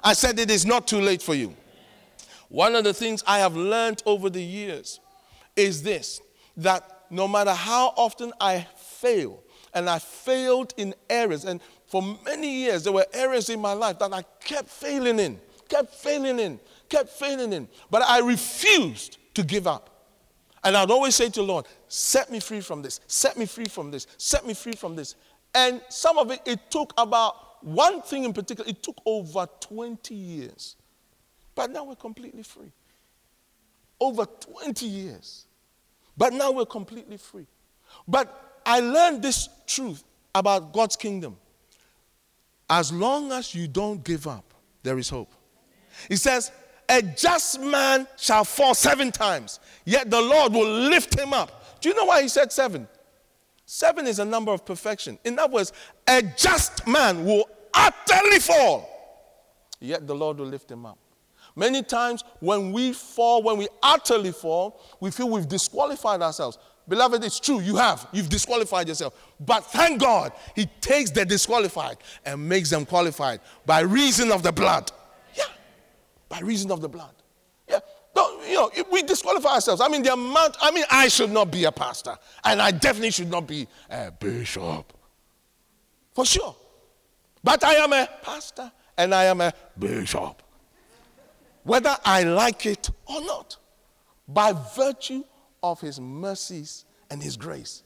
I 0.03 0.13
said 0.13 0.39
it 0.39 0.49
is 0.49 0.65
not 0.65 0.87
too 0.87 0.99
late 0.99 1.21
for 1.21 1.35
you. 1.35 1.55
One 2.49 2.75
of 2.75 2.83
the 2.83 2.93
things 2.93 3.23
I 3.25 3.39
have 3.39 3.55
learned 3.55 4.03
over 4.05 4.29
the 4.29 4.41
years 4.41 4.99
is 5.55 5.83
this 5.83 6.21
that 6.57 7.05
no 7.09 7.27
matter 7.27 7.53
how 7.53 7.93
often 7.95 8.31
I 8.39 8.67
fail, 8.75 9.41
and 9.73 9.89
I 9.89 9.99
failed 9.99 10.73
in 10.77 10.93
areas, 11.09 11.45
and 11.45 11.61
for 11.85 12.01
many 12.25 12.49
years 12.49 12.83
there 12.83 12.93
were 12.93 13.05
areas 13.13 13.49
in 13.49 13.59
my 13.59 13.73
life 13.73 13.99
that 13.99 14.13
I 14.13 14.23
kept 14.43 14.69
failing 14.69 15.19
in, 15.19 15.39
kept 15.69 15.93
failing 15.93 16.39
in, 16.39 16.59
kept 16.89 17.09
failing 17.09 17.53
in, 17.53 17.67
but 17.89 18.01
I 18.01 18.19
refused 18.19 19.17
to 19.33 19.43
give 19.43 19.67
up. 19.67 19.90
And 20.63 20.77
I'd 20.77 20.91
always 20.91 21.15
say 21.15 21.29
to 21.29 21.41
Lord, 21.41 21.65
set 21.87 22.31
me 22.31 22.39
free 22.39 22.61
from 22.61 22.81
this, 22.81 22.99
set 23.07 23.37
me 23.37 23.45
free 23.45 23.65
from 23.65 23.91
this, 23.91 24.07
set 24.17 24.45
me 24.45 24.53
free 24.53 24.73
from 24.73 24.95
this. 24.95 25.15
And 25.55 25.81
some 25.89 26.17
of 26.17 26.31
it, 26.31 26.41
it 26.45 26.69
took 26.69 26.93
about 26.97 27.63
one 27.63 28.01
thing 28.01 28.23
in 28.23 28.33
particular, 28.33 28.69
it 28.69 28.81
took 28.81 29.01
over 29.05 29.47
20 29.59 30.13
years. 30.13 30.75
But 31.55 31.71
now 31.71 31.83
we're 31.83 31.95
completely 31.95 32.43
free. 32.43 32.71
Over 33.99 34.25
20 34.25 34.85
years. 34.85 35.45
But 36.17 36.33
now 36.33 36.51
we're 36.51 36.65
completely 36.65 37.17
free. 37.17 37.47
But 38.07 38.61
I 38.65 38.79
learned 38.79 39.21
this 39.21 39.49
truth 39.67 40.03
about 40.33 40.73
God's 40.73 40.95
kingdom. 40.95 41.37
As 42.69 42.91
long 42.91 43.31
as 43.31 43.53
you 43.53 43.67
don't 43.67 44.03
give 44.03 44.27
up, 44.27 44.53
there 44.83 44.97
is 44.97 45.09
hope. 45.09 45.33
He 46.07 46.15
says, 46.15 46.51
a 46.91 47.01
just 47.01 47.61
man 47.61 48.05
shall 48.17 48.43
fall 48.43 48.75
seven 48.75 49.11
times, 49.11 49.61
yet 49.85 50.11
the 50.11 50.19
Lord 50.19 50.51
will 50.51 50.69
lift 50.69 51.17
him 51.17 51.33
up. 51.33 51.79
Do 51.79 51.87
you 51.87 51.95
know 51.95 52.03
why 52.03 52.21
he 52.21 52.27
said 52.27 52.51
seven? 52.51 52.85
Seven 53.65 54.05
is 54.05 54.19
a 54.19 54.25
number 54.25 54.51
of 54.51 54.65
perfection. 54.65 55.17
In 55.23 55.39
other 55.39 55.53
words, 55.53 55.71
a 56.05 56.21
just 56.21 56.85
man 56.85 57.23
will 57.23 57.49
utterly 57.73 58.39
fall, 58.39 58.89
yet 59.79 60.05
the 60.05 60.13
Lord 60.13 60.37
will 60.37 60.47
lift 60.47 60.69
him 60.69 60.85
up. 60.85 60.97
Many 61.55 61.81
times 61.81 62.25
when 62.41 62.73
we 62.73 62.91
fall, 62.91 63.41
when 63.41 63.57
we 63.57 63.69
utterly 63.81 64.33
fall, 64.33 64.81
we 64.99 65.11
feel 65.11 65.29
we've 65.29 65.47
disqualified 65.47 66.21
ourselves. 66.21 66.57
Beloved, 66.89 67.23
it's 67.23 67.39
true, 67.39 67.61
you 67.61 67.77
have. 67.77 68.05
You've 68.11 68.27
disqualified 68.27 68.89
yourself. 68.89 69.13
But 69.39 69.63
thank 69.65 70.01
God, 70.01 70.33
He 70.55 70.65
takes 70.81 71.09
the 71.09 71.23
disqualified 71.23 71.97
and 72.25 72.49
makes 72.49 72.69
them 72.69 72.85
qualified 72.85 73.39
by 73.65 73.79
reason 73.81 74.29
of 74.29 74.43
the 74.43 74.51
blood 74.51 74.91
by 76.31 76.39
reason 76.39 76.71
of 76.71 76.79
the 76.81 76.87
blood. 76.87 77.13
Yeah. 77.69 77.79
No, 78.15 78.41
you 78.43 78.55
know, 78.55 78.71
we 78.91 79.03
disqualify 79.03 79.55
ourselves. 79.55 79.81
I 79.81 79.89
mean, 79.89 80.01
the 80.01 80.13
amount, 80.13 80.55
I 80.61 80.71
mean, 80.71 80.85
I 80.89 81.09
should 81.09 81.29
not 81.29 81.51
be 81.51 81.65
a 81.65 81.71
pastor, 81.71 82.17
and 82.43 82.61
I 82.61 82.71
definitely 82.71 83.11
should 83.11 83.29
not 83.29 83.45
be 83.47 83.67
a 83.89 84.11
bishop. 84.11 84.93
For 86.13 86.25
sure. 86.25 86.55
But 87.43 87.63
I 87.63 87.73
am 87.75 87.91
a 87.93 88.07
pastor 88.21 88.71
and 88.97 89.13
I 89.13 89.25
am 89.25 89.41
a 89.41 89.53
bishop. 89.77 90.41
Whether 91.63 91.95
I 92.03 92.23
like 92.23 92.65
it 92.65 92.89
or 93.05 93.21
not, 93.21 93.57
by 94.27 94.53
virtue 94.75 95.23
of 95.61 95.81
his 95.81 95.99
mercies 95.99 96.85
and 97.09 97.21
his 97.21 97.37
grace. 97.37 97.83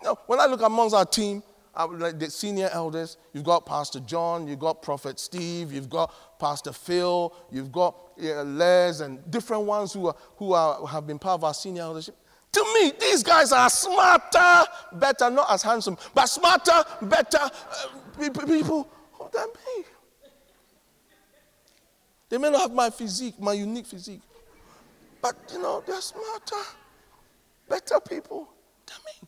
You 0.00 0.08
know, 0.08 0.18
when 0.26 0.40
I 0.40 0.46
look 0.46 0.62
amongst 0.62 0.94
our 0.94 1.04
team, 1.04 1.42
like 1.86 2.18
the 2.18 2.30
senior 2.30 2.68
elders. 2.72 3.16
You've 3.32 3.44
got 3.44 3.64
Pastor 3.64 4.00
John, 4.00 4.48
you've 4.48 4.58
got 4.58 4.82
Prophet 4.82 5.20
Steve, 5.20 5.72
you've 5.72 5.90
got 5.90 6.12
Pastor 6.38 6.72
Phil, 6.72 7.32
you've 7.50 7.72
got 7.72 7.96
Les, 8.18 9.00
and 9.00 9.30
different 9.30 9.64
ones 9.64 9.92
who, 9.92 10.08
are, 10.08 10.16
who 10.36 10.52
are, 10.52 10.86
have 10.86 11.06
been 11.06 11.18
part 11.18 11.34
of 11.34 11.44
our 11.44 11.54
senior 11.54 11.82
eldership. 11.82 12.16
To 12.52 12.64
me, 12.74 12.92
these 12.98 13.22
guys 13.22 13.52
are 13.52 13.70
smarter, 13.70 14.64
better, 14.94 15.30
not 15.30 15.50
as 15.50 15.62
handsome, 15.62 15.96
but 16.14 16.26
smarter, 16.26 16.82
better 17.02 17.38
uh, 17.38 18.28
people 18.46 18.88
than 19.32 19.46
me. 19.48 19.84
They 22.28 22.38
may 22.38 22.50
not 22.50 22.62
have 22.62 22.72
my 22.72 22.90
physique, 22.90 23.38
my 23.38 23.52
unique 23.52 23.86
physique, 23.86 24.22
but 25.22 25.36
you 25.52 25.60
know, 25.60 25.82
they're 25.86 26.00
smarter, 26.00 26.56
better 27.68 28.00
people 28.00 28.48
than 28.86 28.96
me. 29.06 29.27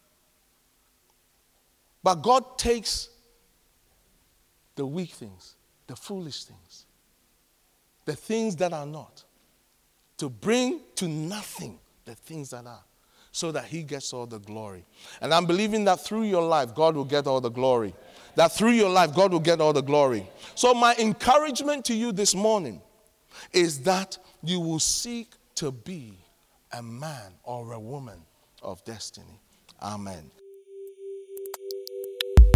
But 2.02 2.16
God 2.16 2.58
takes 2.58 3.10
the 4.76 4.86
weak 4.86 5.10
things, 5.10 5.56
the 5.86 5.96
foolish 5.96 6.44
things, 6.44 6.86
the 8.06 8.16
things 8.16 8.56
that 8.56 8.72
are 8.72 8.86
not, 8.86 9.24
to 10.18 10.30
bring 10.30 10.80
to 10.96 11.08
nothing 11.08 11.78
the 12.04 12.14
things 12.14 12.50
that 12.50 12.66
are, 12.66 12.84
so 13.32 13.52
that 13.52 13.64
He 13.64 13.82
gets 13.82 14.12
all 14.12 14.26
the 14.26 14.38
glory. 14.38 14.84
And 15.20 15.32
I'm 15.32 15.46
believing 15.46 15.84
that 15.84 16.00
through 16.00 16.22
your 16.22 16.42
life, 16.42 16.74
God 16.74 16.96
will 16.96 17.04
get 17.04 17.26
all 17.26 17.40
the 17.40 17.50
glory. 17.50 17.94
That 18.36 18.52
through 18.52 18.72
your 18.72 18.90
life, 18.90 19.14
God 19.14 19.32
will 19.32 19.40
get 19.40 19.60
all 19.60 19.72
the 19.72 19.82
glory. 19.82 20.26
So, 20.54 20.72
my 20.74 20.94
encouragement 20.98 21.84
to 21.86 21.94
you 21.94 22.12
this 22.12 22.34
morning 22.34 22.80
is 23.52 23.82
that 23.82 24.18
you 24.42 24.60
will 24.60 24.78
seek 24.78 25.32
to 25.56 25.70
be 25.70 26.18
a 26.72 26.82
man 26.82 27.32
or 27.44 27.72
a 27.72 27.80
woman 27.80 28.20
of 28.62 28.84
destiny. 28.84 29.40
Amen. 29.82 30.30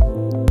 You 0.05 0.44